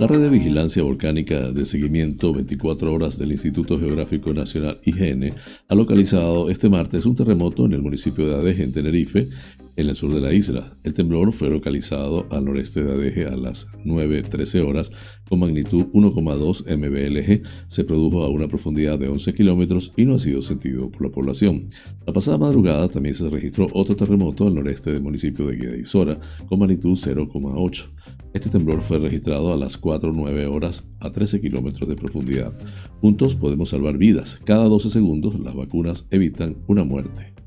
[0.01, 5.35] La red de vigilancia volcánica de seguimiento 24 horas del Instituto Geográfico Nacional IGN
[5.69, 9.29] ha localizado este martes un terremoto en el municipio de Adeje, en Tenerife,
[9.77, 10.73] en el sur de la isla.
[10.85, 14.91] El temblor fue localizado al noreste de Adeje a las 9.13 horas
[15.29, 17.43] con magnitud 1,2 MBLG.
[17.69, 21.13] Se produjo a una profundidad de 11 kilómetros y no ha sido sentido por la
[21.13, 21.65] población.
[22.07, 26.19] La pasada madrugada también se registró otro terremoto al noreste del municipio de Guiadizora
[26.49, 27.89] con magnitud 0,8.
[28.33, 32.57] Este temblor fue registrado a las 4.9 horas a 13 kilómetros de profundidad.
[33.01, 34.41] Juntos podemos salvar vidas.
[34.45, 37.40] Cada 12 segundos las vacunas evitan una muerte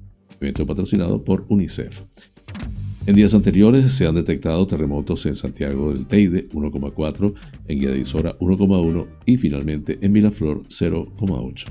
[0.52, 2.02] patrocinado por UNICEF.
[3.06, 7.34] En días anteriores se han detectado terremotos en Santiago del Teide 1,4,
[7.68, 11.66] en Guía de Isora 1,1 y finalmente en Miraflor 0,8.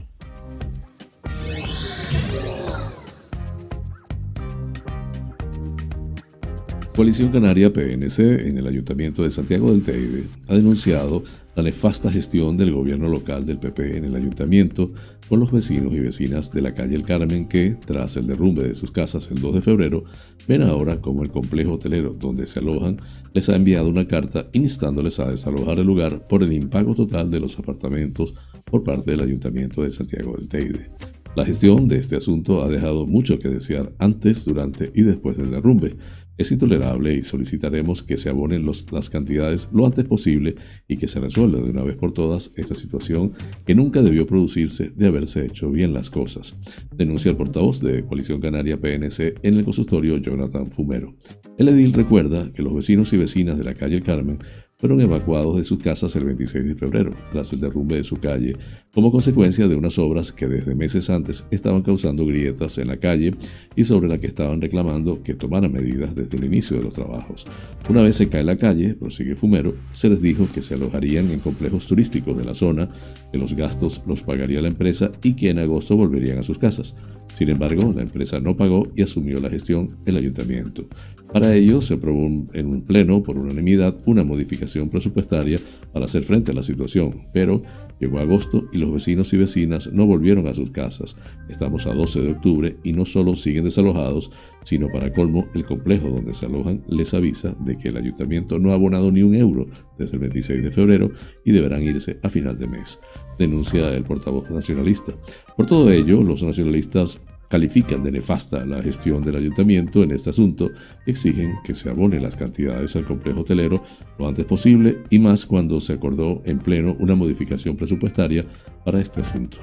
[6.94, 12.58] Coalición Canaria PNC en el Ayuntamiento de Santiago del Teide ha denunciado la nefasta gestión
[12.58, 14.92] del gobierno local del PP en el ayuntamiento
[15.32, 18.74] con los vecinos y vecinas de la calle El Carmen que, tras el derrumbe de
[18.74, 20.04] sus casas el 2 de febrero,
[20.46, 22.98] ven ahora como el complejo hotelero donde se alojan
[23.32, 27.40] les ha enviado una carta instándoles a desalojar el lugar por el impago total de
[27.40, 28.34] los apartamentos
[28.66, 30.90] por parte del ayuntamiento de Santiago del Teide.
[31.34, 35.50] La gestión de este asunto ha dejado mucho que desear antes, durante y después del
[35.50, 35.94] derrumbe,
[36.42, 41.20] es intolerable y solicitaremos que se abonen las cantidades lo antes posible y que se
[41.20, 43.32] resuelva de una vez por todas esta situación
[43.64, 46.56] que nunca debió producirse de haberse hecho bien las cosas,
[46.94, 51.14] denuncia el portavoz de Coalición Canaria PNC en el consultorio Jonathan Fumero.
[51.58, 54.38] El edil recuerda que los vecinos y vecinas de la calle Carmen
[54.82, 58.56] fueron evacuados de sus casas el 26 de febrero, tras el derrumbe de su calle,
[58.92, 63.32] como consecuencia de unas obras que desde meses antes estaban causando grietas en la calle
[63.76, 67.46] y sobre la que estaban reclamando que tomaran medidas desde el inicio de los trabajos.
[67.88, 71.38] Una vez se cae la calle, prosigue Fumero, se les dijo que se alojarían en
[71.38, 72.88] complejos turísticos de la zona,
[73.30, 76.96] que los gastos los pagaría la empresa y que en agosto volverían a sus casas.
[77.34, 80.88] Sin embargo, la empresa no pagó y asumió la gestión el ayuntamiento.
[81.32, 85.58] Para ello, se aprobó en un pleno por unanimidad una modificación presupuestaria
[85.92, 87.62] para hacer frente a la situación, pero
[88.00, 91.16] llegó agosto y los vecinos y vecinas no volvieron a sus casas.
[91.48, 94.30] Estamos a 12 de octubre y no solo siguen desalojados,
[94.62, 98.70] sino para colmo, el complejo donde se alojan les avisa de que el ayuntamiento no
[98.70, 99.66] ha abonado ni un euro
[99.98, 101.10] desde el 26 de febrero
[101.44, 103.00] y deberán irse a final de mes,
[103.38, 105.12] denuncia el portavoz nacionalista.
[105.56, 107.20] Por todo ello, los nacionalistas
[107.52, 110.70] califican de nefasta la gestión del ayuntamiento en este asunto,
[111.04, 113.76] exigen que se abonen las cantidades al complejo hotelero
[114.18, 118.46] lo antes posible y más cuando se acordó en pleno una modificación presupuestaria
[118.86, 119.58] para este asunto.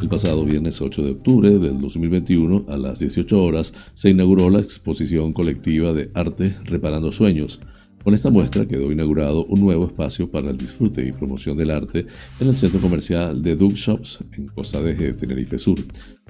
[0.00, 4.58] El pasado viernes 8 de octubre del 2021, a las 18 horas, se inauguró la
[4.58, 7.60] exposición colectiva de arte Reparando Sueños,
[8.02, 12.06] con esta muestra quedó inaugurado un nuevo espacio para el disfrute y promoción del arte
[12.40, 15.78] en el centro comercial de Duke Shops en Costa de Tenerife Sur.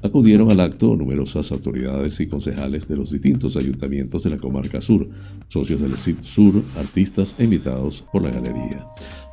[0.03, 5.09] Acudieron al acto numerosas autoridades y concejales de los distintos ayuntamientos de la comarca sur,
[5.49, 8.81] socios del CIT Sur, artistas e invitados por la galería.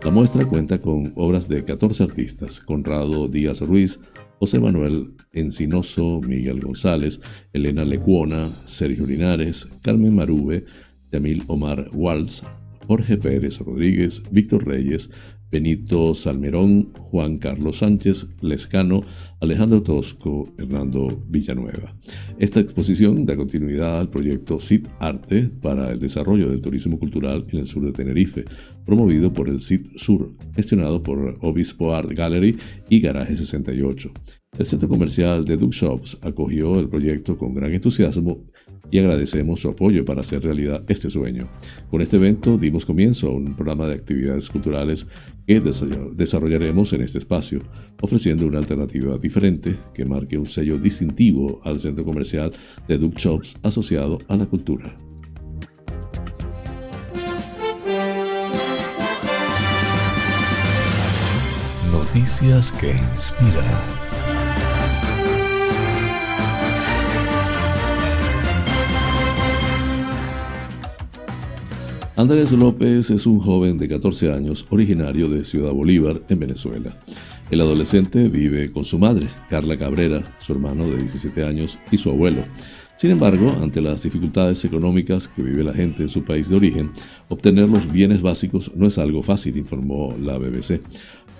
[0.03, 3.99] La muestra cuenta con obras de 14 artistas, Conrado Díaz Ruiz,
[4.39, 7.19] José Manuel Encinoso, Miguel González,
[7.51, 10.65] Elena Lecuona, Sergio Linares, Carmen Marube,
[11.11, 12.41] Yamil Omar Walsh,
[12.87, 15.11] Jorge Pérez Rodríguez, Víctor Reyes,
[15.51, 19.01] Benito Salmerón, Juan Carlos Sánchez Lescano,
[19.41, 21.95] Alejandro Tosco, Hernando Villanueva.
[22.37, 27.59] Esta exposición da continuidad al proyecto CIT Arte para el desarrollo del turismo cultural en
[27.59, 28.45] el sur de Tenerife,
[28.85, 32.57] promovido por el CIT Sur, gestionado por Obispo Art Gallery
[32.89, 34.11] y Garaje 68.
[34.57, 38.43] El centro comercial de Duke Shops acogió el proyecto con gran entusiasmo
[38.91, 41.49] y agradecemos su apoyo para hacer realidad este sueño.
[41.89, 45.07] Con este evento dimos comienzo a un programa de actividades culturales
[45.47, 47.61] que desarrollaremos en este espacio,
[48.01, 52.51] ofreciendo una alternativa diferente que marque un sello distintivo al centro comercial
[52.87, 54.95] de Duke Shops asociado a la cultura.
[61.91, 64.08] Noticias que inspiran.
[72.19, 76.93] Andrés López es un joven de 14 años originario de Ciudad Bolívar, en Venezuela.
[77.49, 82.09] El adolescente vive con su madre, Carla Cabrera, su hermano de 17 años y su
[82.09, 82.43] abuelo.
[82.97, 86.91] Sin embargo, ante las dificultades económicas que vive la gente en su país de origen,
[87.29, 90.81] obtener los bienes básicos no es algo fácil, informó la BBC.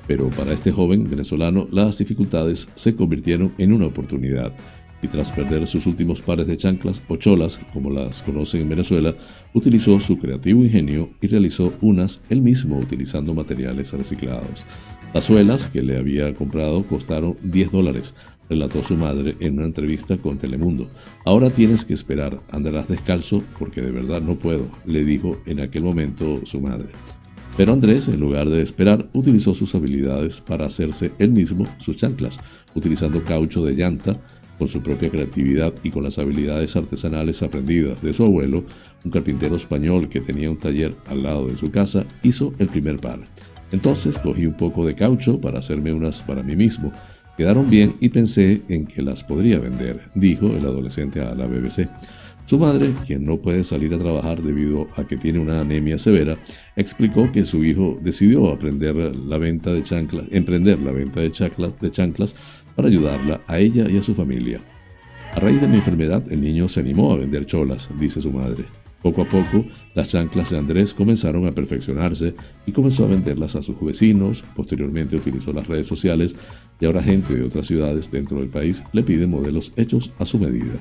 [0.08, 4.54] Pero para este joven venezolano, las dificultades se convirtieron en una oportunidad
[5.02, 9.16] y tras perder sus últimos pares de chanclas o cholas, como las conocen en Venezuela,
[9.54, 14.66] utilizó su creativo ingenio y realizó unas él mismo utilizando materiales reciclados.
[15.14, 18.16] Las suelas que le había comprado costaron 10 dólares,
[18.50, 20.90] relató su madre en una entrevista con Telemundo.
[21.26, 25.84] Ahora tienes que esperar, andarás descalzo porque de verdad no puedo, le dijo en aquel
[25.84, 26.90] momento su madre.
[27.58, 32.40] Pero Andrés, en lugar de esperar, utilizó sus habilidades para hacerse él mismo sus chanclas,
[32.74, 34.18] utilizando caucho de llanta,
[34.60, 38.66] con su propia creatividad y con las habilidades artesanales aprendidas de su abuelo,
[39.04, 42.98] un carpintero español que tenía un taller al lado de su casa, hizo el primer
[42.98, 43.22] par.
[43.72, 46.92] Entonces cogí un poco de caucho para hacerme unas para mí mismo.
[47.38, 51.88] Quedaron bien y pensé en que las podría vender, dijo el adolescente a la BBC.
[52.50, 56.36] Su madre, quien no puede salir a trabajar debido a que tiene una anemia severa,
[56.76, 61.80] explicó que su hijo decidió aprender la venta de chanclas, emprender la venta de chanclas,
[61.80, 64.60] de chanclas para ayudarla a ella y a su familia.
[65.36, 68.66] A raíz de mi enfermedad, el niño se animó a vender cholas, dice su madre.
[69.02, 72.36] Poco a poco, las chanclas de Andrés comenzaron a perfeccionarse
[72.66, 74.44] y comenzó a venderlas a sus vecinos.
[74.56, 76.36] Posteriormente utilizó las redes sociales
[76.82, 80.38] y ahora gente de otras ciudades dentro del país le pide modelos hechos a su
[80.38, 80.74] medida.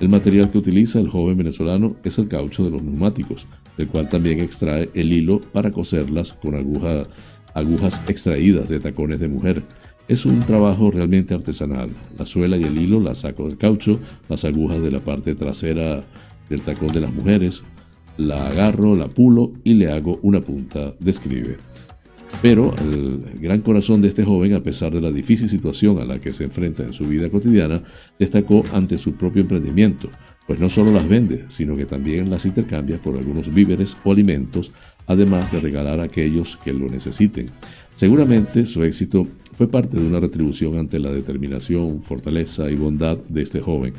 [0.00, 3.46] El material que utiliza el joven venezolano es el caucho de los neumáticos,
[3.78, 9.62] del cual también extrae el hilo para coserlas con agujas extraídas de tacones de mujer.
[10.08, 11.90] Es un trabajo realmente artesanal.
[12.18, 16.02] La suela y el hilo las saco del caucho, las agujas de la parte trasera
[16.48, 17.64] del tacón de las mujeres,
[18.16, 21.56] la agarro, la pulo y le hago una punta, describe.
[22.40, 26.20] Pero el gran corazón de este joven, a pesar de la difícil situación a la
[26.20, 27.82] que se enfrenta en su vida cotidiana,
[28.18, 30.08] destacó ante su propio emprendimiento,
[30.46, 34.72] pues no solo las vende, sino que también las intercambia por algunos víveres o alimentos,
[35.06, 37.46] además de regalar a aquellos que lo necesiten.
[37.94, 43.42] Seguramente su éxito fue parte de una retribución ante la determinación, fortaleza y bondad de
[43.42, 43.92] este joven.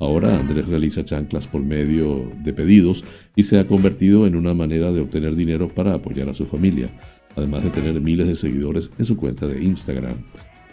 [0.00, 4.92] Ahora Andrés realiza chanclas por medio de pedidos y se ha convertido en una manera
[4.92, 6.90] de obtener dinero para apoyar a su familia
[7.38, 10.16] además de tener miles de seguidores en su cuenta de Instagram.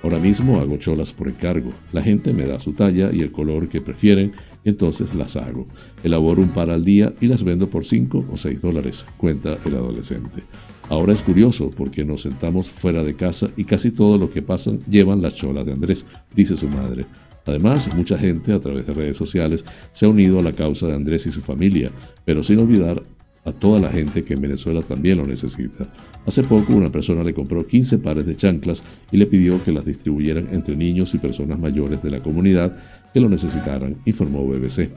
[0.03, 1.71] Ahora mismo hago cholas por encargo.
[1.91, 5.67] La gente me da su talla y el color que prefieren, entonces las hago.
[6.03, 9.73] Elaboro un par al día y las vendo por 5 o 6 dólares, cuenta el
[9.73, 10.43] adolescente.
[10.89, 14.79] Ahora es curioso porque nos sentamos fuera de casa y casi todo lo que pasan
[14.87, 16.05] llevan las cholas de Andrés,
[16.35, 17.05] dice su madre.
[17.45, 20.95] Además, mucha gente a través de redes sociales se ha unido a la causa de
[20.95, 21.91] Andrés y su familia,
[22.25, 23.03] pero sin olvidar
[23.45, 25.87] a toda la gente que en Venezuela también lo necesita.
[26.25, 29.85] Hace poco una persona le compró 15 pares de chanclas y le pidió que las
[29.85, 32.75] distribuyeran entre niños y personas mayores de la comunidad
[33.13, 34.89] que lo necesitaran, informó BBC.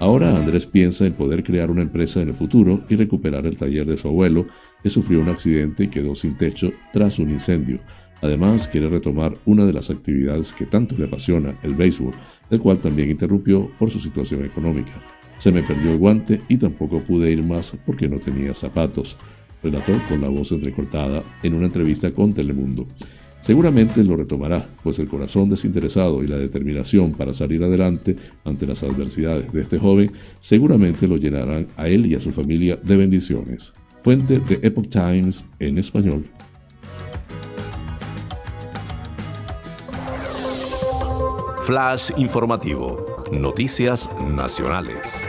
[0.00, 3.84] Ahora Andrés piensa en poder crear una empresa en el futuro y recuperar el taller
[3.84, 4.46] de su abuelo,
[4.80, 7.80] que sufrió un accidente y quedó sin techo tras un incendio.
[8.22, 12.12] Además, quiere retomar una de las actividades que tanto le apasiona, el béisbol,
[12.50, 14.92] el cual también interrumpió por su situación económica.
[15.38, 19.16] Se me perdió el guante y tampoco pude ir más porque no tenía zapatos,
[19.62, 22.86] relató con la voz entrecortada en una entrevista con Telemundo.
[23.40, 28.82] Seguramente lo retomará, pues el corazón desinteresado y la determinación para salir adelante ante las
[28.82, 30.10] adversidades de este joven
[30.40, 33.74] seguramente lo llenarán a él y a su familia de bendiciones.
[34.02, 36.24] Fuente de Epoch Times en español.
[41.68, 43.04] Flash informativo.
[43.30, 45.28] Noticias nacionales.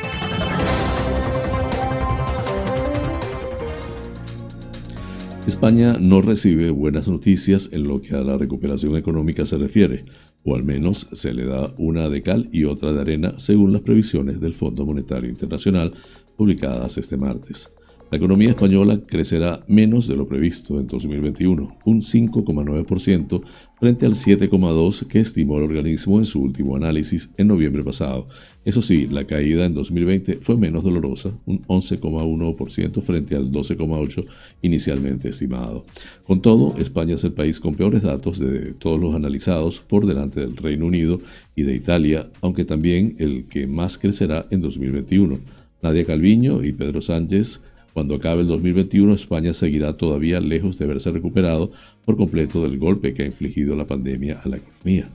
[5.46, 10.06] España no recibe buenas noticias en lo que a la recuperación económica se refiere,
[10.46, 13.82] o al menos se le da una de cal y otra de arena según las
[13.82, 15.92] previsiones del Fondo Monetario Internacional
[16.38, 17.70] publicadas este martes.
[18.12, 23.42] La economía española crecerá menos de lo previsto en 2021, un 5,9%
[23.80, 28.26] frente al 7,2% que estimó el organismo en su último análisis en noviembre pasado.
[28.66, 34.26] Eso sí, la caída en 2020 fue menos dolorosa, un 11,1% frente al 12,8%
[34.64, 35.86] inicialmente estimado.
[36.26, 40.40] Con todo, España es el país con peores datos de todos los analizados por delante
[40.40, 41.22] del Reino Unido
[41.56, 45.38] y de Italia, aunque también el que más crecerá en 2021.
[45.84, 47.62] Nadia Calviño y Pedro Sánchez
[48.00, 51.70] cuando acabe el 2021, España seguirá todavía lejos de haberse recuperado
[52.06, 55.10] por completo del golpe que ha infligido la pandemia a la economía.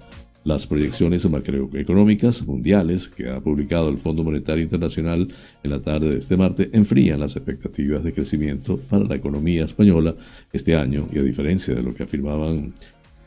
[0.45, 5.29] Las proyecciones macroeconómicas mundiales que ha publicado el Fondo Monetario Internacional
[5.63, 10.15] en la tarde de este martes enfrían las expectativas de crecimiento para la economía española
[10.53, 12.75] este año y a diferencia de lo que afirmaban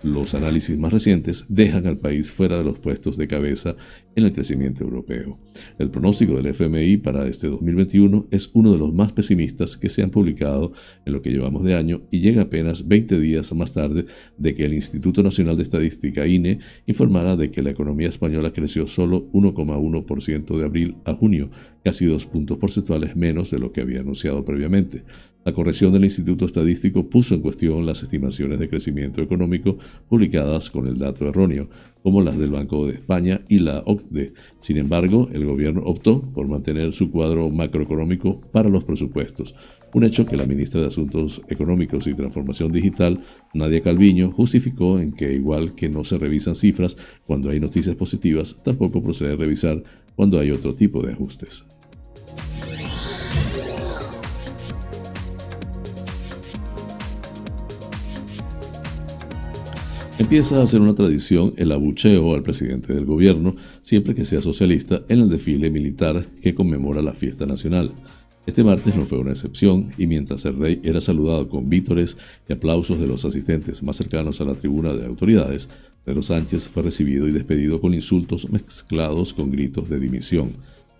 [0.04, 3.76] los análisis más recientes dejan al país fuera de los puestos de cabeza
[4.16, 5.40] en el crecimiento europeo.
[5.78, 10.04] El pronóstico del FMI para este 2021 es uno de los más pesimistas que se
[10.04, 10.72] han publicado
[11.06, 14.06] en lo que llevamos de año y llega apenas 20 días más tarde
[14.38, 18.88] de que el Instituto Nacional de Estadística INE informara de que la economía española creció
[18.88, 21.50] solo 1,1% de abril a junio,
[21.88, 25.06] casi dos puntos porcentuales menos de lo que había anunciado previamente.
[25.46, 29.78] La corrección del Instituto Estadístico puso en cuestión las estimaciones de crecimiento económico
[30.10, 31.70] publicadas con el dato erróneo,
[32.04, 34.34] como las del Banco de España y la OCDE.
[34.60, 39.56] Sin embargo, el gobierno optó por mantener su cuadro macroeconómico para los presupuestos,
[39.94, 43.22] un hecho que la ministra de Asuntos Económicos y Transformación Digital,
[43.54, 48.58] Nadia Calviño, justificó en que igual que no se revisan cifras cuando hay noticias positivas,
[48.62, 49.82] tampoco procede revisar
[50.18, 51.66] cuando hay otro tipo de ajustes.
[60.20, 65.04] Empieza a ser una tradición el abucheo al presidente del gobierno, siempre que sea socialista,
[65.10, 67.92] en el desfile militar que conmemora la fiesta nacional.
[68.48, 72.18] Este martes no fue una excepción y mientras el rey era saludado con vítores
[72.50, 75.70] y aplausos de los asistentes más cercanos a la tribuna de autoridades,
[76.04, 80.52] Pedro Sánchez fue recibido y despedido con insultos mezclados con gritos de dimisión.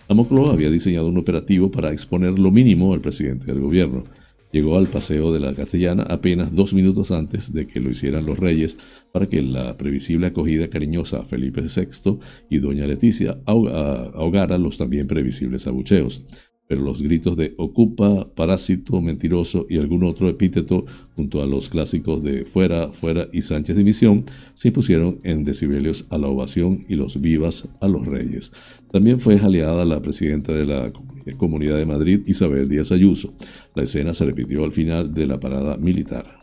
[0.10, 4.06] La Moncloa había diseñado un operativo para exponer lo mínimo al presidente del gobierno.
[4.54, 8.40] Llegó al Paseo de la Castellana apenas dos minutos antes de que lo hicieran los
[8.40, 8.78] reyes
[9.12, 15.08] para que la previsible acogida cariñosa a Felipe VI y doña Leticia ahogara los también
[15.08, 16.24] previsibles abucheos
[16.68, 22.24] pero los gritos de ocupa, parásito, mentiroso y algún otro epíteto junto a los clásicos
[22.24, 27.20] de fuera, fuera y Sánchez División se impusieron en decibelios a la ovación y los
[27.22, 28.52] vivas a los reyes.
[28.92, 30.92] También fue jaleada la presidenta de la
[31.38, 33.34] Comunidad de Madrid, Isabel Díaz Ayuso.
[33.76, 36.38] La escena se repitió al final de la parada militar.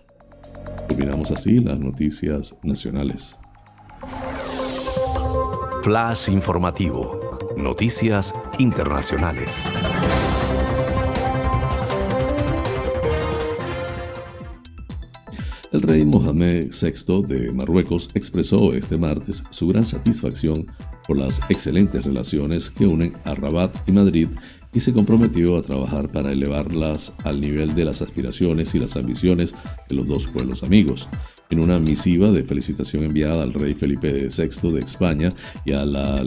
[0.88, 3.38] Terminamos así las noticias nacionales.
[5.82, 7.23] Flash informativo.
[7.56, 9.72] Noticias internacionales.
[15.72, 20.66] El rey Mohamed VI de Marruecos expresó este martes su gran satisfacción
[21.06, 24.28] por las excelentes relaciones que unen a Rabat y Madrid
[24.72, 29.54] y se comprometió a trabajar para elevarlas al nivel de las aspiraciones y las ambiciones
[29.88, 31.08] de los dos pueblos amigos.
[31.50, 35.28] En una misiva de felicitación enviada al rey Felipe VI de España
[35.64, 36.24] y a la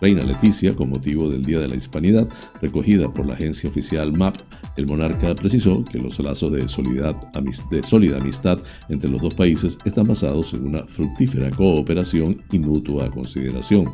[0.00, 2.28] reina Leticia con motivo del Día de la Hispanidad,
[2.60, 4.36] recogida por la agencia oficial MAP,
[4.76, 8.58] el monarca precisó que los lazos de, de sólida amistad
[8.88, 13.92] entre los dos países están basados en una fructífera cooperación y mutua consideración.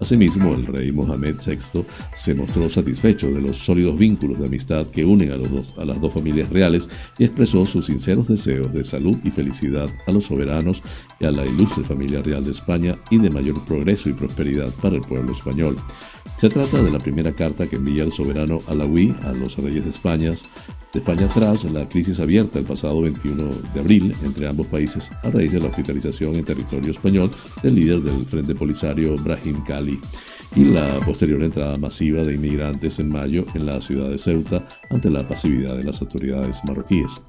[0.00, 1.84] Asimismo, el rey Mohamed VI
[2.14, 6.12] se mostró satisfecho de los sólidos vínculos de amistad que unen a, a las dos
[6.12, 6.88] familias reales
[7.18, 10.82] y expresó sus sinceros deseos de salud y felicidad a los soberanos
[11.18, 14.96] y a la ilustre familia real de España y de mayor progreso y prosperidad para
[14.96, 15.76] el pueblo español.
[16.38, 19.90] Se trata de la primera carta que envía el soberano alawi a los reyes de
[19.90, 25.10] España, de España tras la crisis abierta el pasado 21 de abril entre ambos países
[25.24, 27.28] a raíz de la hospitalización en territorio español
[27.60, 29.98] del líder del Frente Polisario Brahim Kali
[30.54, 35.10] y la posterior entrada masiva de inmigrantes en mayo en la ciudad de Ceuta ante
[35.10, 37.20] la pasividad de las autoridades marroquíes.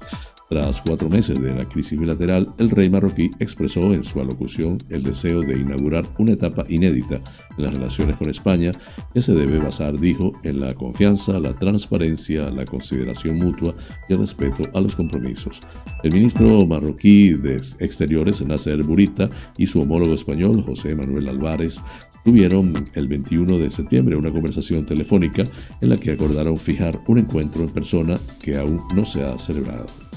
[0.50, 5.04] Tras cuatro meses de la crisis bilateral, el rey marroquí expresó en su alocución el
[5.04, 7.20] deseo de inaugurar una etapa inédita
[7.56, 8.72] en las relaciones con España
[9.14, 13.76] que se debe basar, dijo, en la confianza, la transparencia, la consideración mutua
[14.08, 15.60] y el respeto a los compromisos.
[16.02, 21.80] El ministro marroquí de Exteriores, Nasser Burita, y su homólogo español, José Manuel Álvarez,
[22.24, 25.44] tuvieron el 21 de septiembre una conversación telefónica
[25.80, 30.09] en la que acordaron fijar un encuentro en persona que aún no se ha celebrado.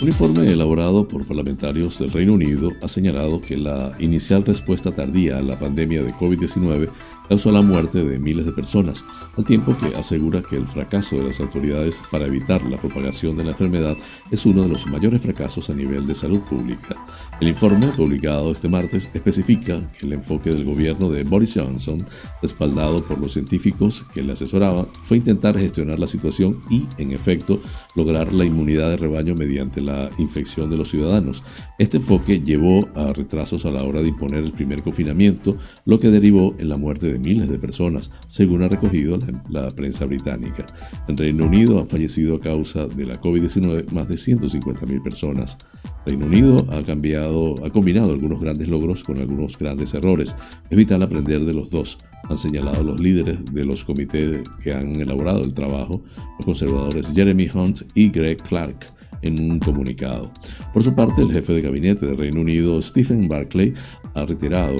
[0.00, 5.38] Un informe elaborado por parlamentarios del Reino Unido ha señalado que la inicial respuesta tardía
[5.38, 6.88] a la pandemia de COVID-19
[7.28, 9.04] causó la muerte de miles de personas,
[9.36, 13.44] al tiempo que asegura que el fracaso de las autoridades para evitar la propagación de
[13.44, 13.96] la enfermedad
[14.30, 16.96] es uno de los mayores fracasos a nivel de salud pública.
[17.40, 21.98] El informe, publicado este martes, especifica que el enfoque del gobierno de Boris Johnson,
[22.42, 27.60] respaldado por los científicos que le asesoraban, fue intentar gestionar la situación y, en efecto,
[27.94, 31.42] lograr la inmunidad de rebaño mediante la infección de los ciudadanos.
[31.78, 36.10] Este enfoque llevó a retrasos a la hora de imponer el primer confinamiento, lo que
[36.10, 40.64] derivó en la muerte de miles de personas, según ha recogido la, prensa británica.
[41.08, 45.58] En Reino Unido han fallecido a causa de la COVID-19 más de 150.000 personas.
[46.06, 50.34] Reino Unido ha ha combinado algunos grandes logros con algunos grandes errores.
[50.70, 51.98] Es vital aprender de los dos,
[52.28, 56.02] han señalado los líderes de los comités que han elaborado el trabajo,
[56.38, 58.86] los conservadores Jeremy Hunt y Greg Clark
[59.22, 60.30] en un comunicado.
[60.72, 63.74] Por su parte, el jefe de gabinete de Reino Unido, Stephen Barclay,
[64.14, 64.76] ha retirado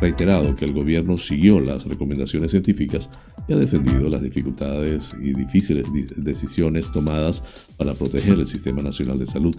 [0.00, 3.10] reiterado que el gobierno siguió las recomendaciones científicas
[3.48, 9.26] y ha defendido las dificultades y difíciles decisiones tomadas para proteger el Sistema Nacional de
[9.26, 9.54] Salud.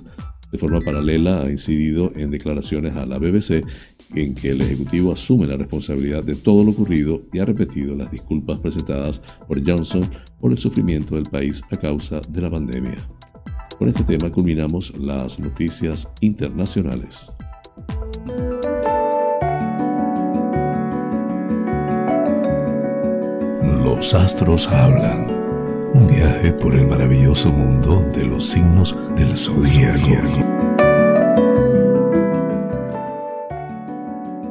[0.52, 3.64] De forma paralela, ha incidido en declaraciones a la BBC
[4.16, 8.12] en que el Ejecutivo asume la responsabilidad de todo lo ocurrido y ha repetido las
[8.12, 10.10] disculpas presentadas por Johnson
[10.42, 12.98] por el sufrimiento del país a causa de la pandemia.
[13.78, 17.32] Con este tema culminamos las noticias internacionales.
[23.84, 25.28] Los astros hablan.
[25.96, 30.46] Un viaje por el maravilloso mundo de los signos del zodíaco.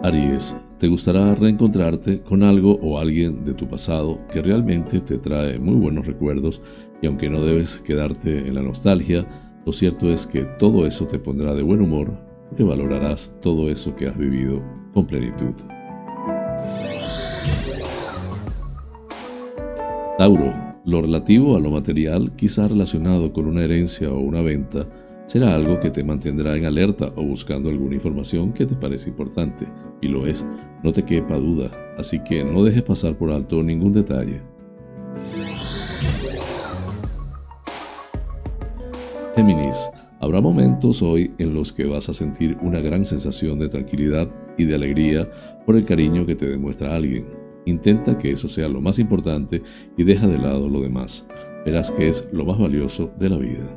[0.02, 5.60] Aries, te gustará reencontrarte con algo o alguien de tu pasado que realmente te trae
[5.60, 6.60] muy buenos recuerdos
[7.00, 9.24] y aunque no debes quedarte en la nostalgia,
[9.64, 12.12] lo cierto es que todo eso te pondrá de buen humor
[12.48, 14.60] porque valorarás todo eso que has vivido
[14.92, 15.54] con plenitud.
[20.20, 20.54] Tauro,
[20.84, 24.86] lo relativo a lo material, quizá relacionado con una herencia o una venta,
[25.24, 29.66] será algo que te mantendrá en alerta o buscando alguna información que te parece importante,
[30.02, 30.46] y lo es,
[30.82, 34.42] no te quepa duda, así que no dejes pasar por alto ningún detalle.
[39.36, 39.88] Géminis,
[40.20, 44.66] habrá momentos hoy en los que vas a sentir una gran sensación de tranquilidad y
[44.66, 45.30] de alegría
[45.64, 47.39] por el cariño que te demuestra alguien.
[47.66, 49.62] Intenta que eso sea lo más importante
[49.96, 51.26] y deja de lado lo demás.
[51.64, 53.76] Verás que es lo más valioso de la vida.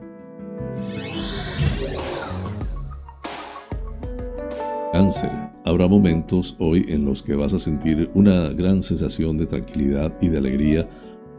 [4.93, 5.31] Cáncer.
[5.65, 10.27] Habrá momentos hoy en los que vas a sentir una gran sensación de tranquilidad y
[10.27, 10.87] de alegría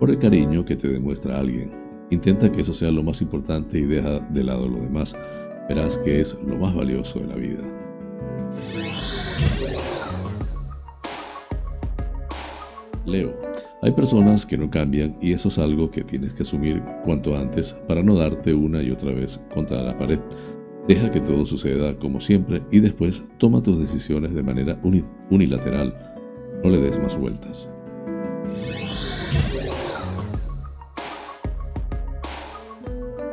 [0.01, 1.71] por el cariño que te demuestra alguien.
[2.11, 5.17] Intenta que eso sea lo más importante y deja de lado lo demás.
[5.69, 7.63] Verás que es lo más valioso de la vida.
[13.07, 13.35] Leo.
[13.83, 17.75] Hay personas que no cambian y eso es algo que tienes que asumir cuanto antes
[17.87, 20.19] para no darte una y otra vez contra la pared.
[20.89, 24.79] Deja que todo suceda como siempre y después toma tus decisiones de manera
[25.31, 25.95] unilateral.
[26.63, 27.71] No le des más vueltas.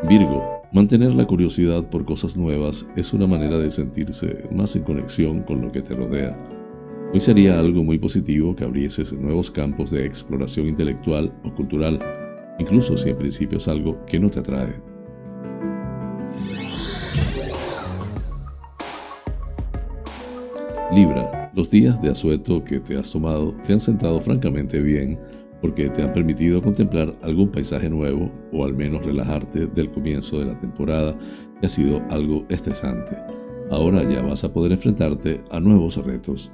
[0.09, 5.41] Virgo, mantener la curiosidad por cosas nuevas es una manera de sentirse más en conexión
[5.43, 6.35] con lo que te rodea.
[7.13, 11.99] Hoy sería algo muy positivo que abrieses nuevos campos de exploración intelectual o cultural,
[12.57, 14.81] incluso si en principio es algo que no te atrae.
[20.95, 25.19] Libra, los días de asueto que te has tomado te han sentado francamente bien
[25.59, 30.45] porque te han permitido contemplar algún paisaje nuevo o al menos relajarte del comienzo de
[30.45, 31.17] la temporada
[31.59, 33.17] que ha sido algo estresante.
[33.69, 36.51] Ahora ya vas a poder enfrentarte a nuevos retos.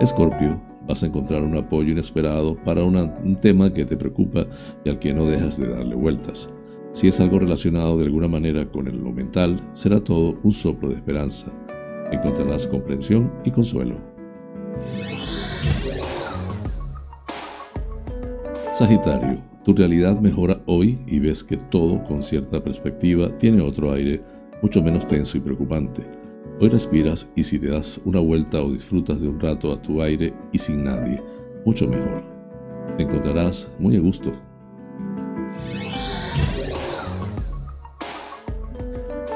[0.00, 4.44] Escorpio, vas a encontrar un apoyo inesperado para un tema que te preocupa
[4.84, 6.52] y al que no dejas de darle vueltas.
[6.92, 10.96] Si es algo relacionado de alguna manera con lo mental, será todo un soplo de
[10.96, 11.52] esperanza.
[12.10, 13.96] Encontrarás comprensión y consuelo.
[18.72, 24.20] Sagitario, tu realidad mejora hoy y ves que todo con cierta perspectiva tiene otro aire
[24.60, 26.02] mucho menos tenso y preocupante.
[26.64, 30.00] Hoy respiras y si te das una vuelta o disfrutas de un rato a tu
[30.00, 31.22] aire y sin nadie,
[31.66, 32.24] mucho mejor.
[32.96, 34.32] Te encontrarás muy a gusto.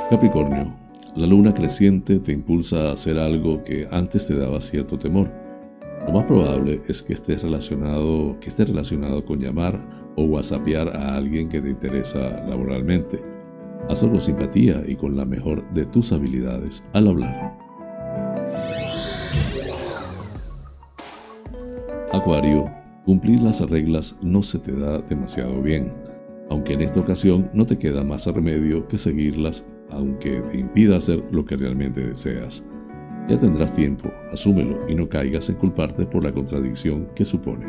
[0.08, 0.74] Capricornio,
[1.16, 5.30] la luna creciente te impulsa a hacer algo que antes te daba cierto temor.
[6.06, 9.78] Lo más probable es que esté relacionado, que esté relacionado con llamar
[10.16, 13.38] o whatsappear a alguien que te interesa laboralmente.
[13.88, 17.56] Hazlo con simpatía y con la mejor de tus habilidades al hablar.
[22.12, 22.70] Acuario,
[23.04, 25.92] cumplir las reglas no se te da demasiado bien,
[26.50, 31.24] aunque en esta ocasión no te queda más remedio que seguirlas aunque te impida hacer
[31.30, 32.66] lo que realmente deseas.
[33.28, 37.66] Ya tendrás tiempo, asúmelo y no caigas en culparte por la contradicción que supone.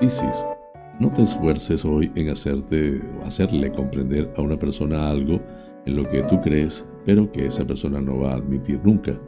[0.00, 0.44] Isis,
[1.00, 5.40] no te esfuerces hoy en hacerte hacerle comprender a una persona algo
[5.86, 9.18] en lo que tú crees, pero que esa persona no va a admitir nunca,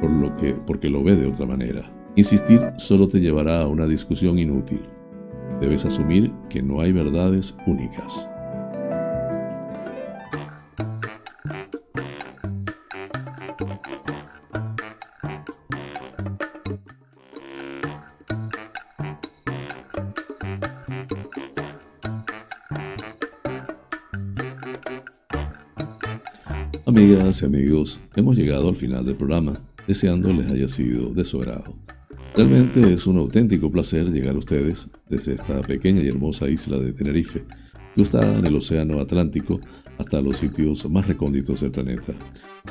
[0.00, 1.84] por lo que, porque lo ve de otra manera.
[2.16, 4.82] Insistir solo te llevará a una discusión inútil.
[5.60, 8.28] Debes asumir que no hay verdades únicas.
[26.94, 31.40] Amigas y amigos, hemos llegado al final del programa, deseando les haya sido de su
[31.40, 31.74] agrado.
[32.36, 36.92] Realmente es un auténtico placer llegar a ustedes desde esta pequeña y hermosa isla de
[36.92, 37.46] Tenerife,
[37.94, 39.58] que está en el Océano Atlántico
[39.96, 42.12] hasta los sitios más recónditos del planeta.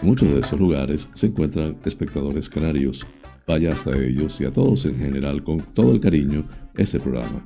[0.04, 3.08] En muchos de esos lugares se encuentran espectadores canarios.
[3.48, 6.44] Vaya hasta ellos y a todos en general con todo el cariño
[6.78, 7.44] este programa.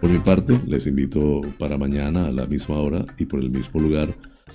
[0.00, 3.78] Por mi parte, les invito para mañana a la misma hora y por el mismo
[3.78, 4.08] lugar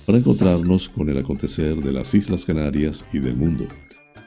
[0.06, 3.66] para encontrarnos con el acontecer de las Islas Canarias y del mundo.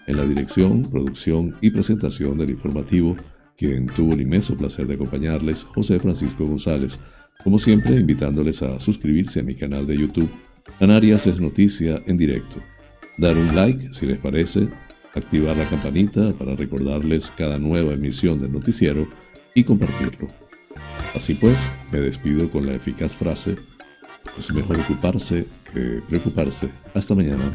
[0.08, 3.16] En la dirección, producción y presentación del informativo,
[3.58, 7.00] quien tuvo el inmenso placer de acompañarles, José Francisco González,
[7.44, 10.30] Como siempre, invitándoles a suscribirse a mi canal de YouTube,
[10.80, 12.58] Canarias es Noticia en directo.
[13.18, 14.68] Dar un like si les parece,
[15.14, 19.08] activar la campanita para recordarles cada nueva emisión del noticiero
[19.54, 20.28] y compartirlo.
[21.16, 23.56] Así pues, me despido con la eficaz frase,
[24.38, 26.70] es mejor ocuparse que preocuparse.
[26.94, 27.54] Hasta mañana.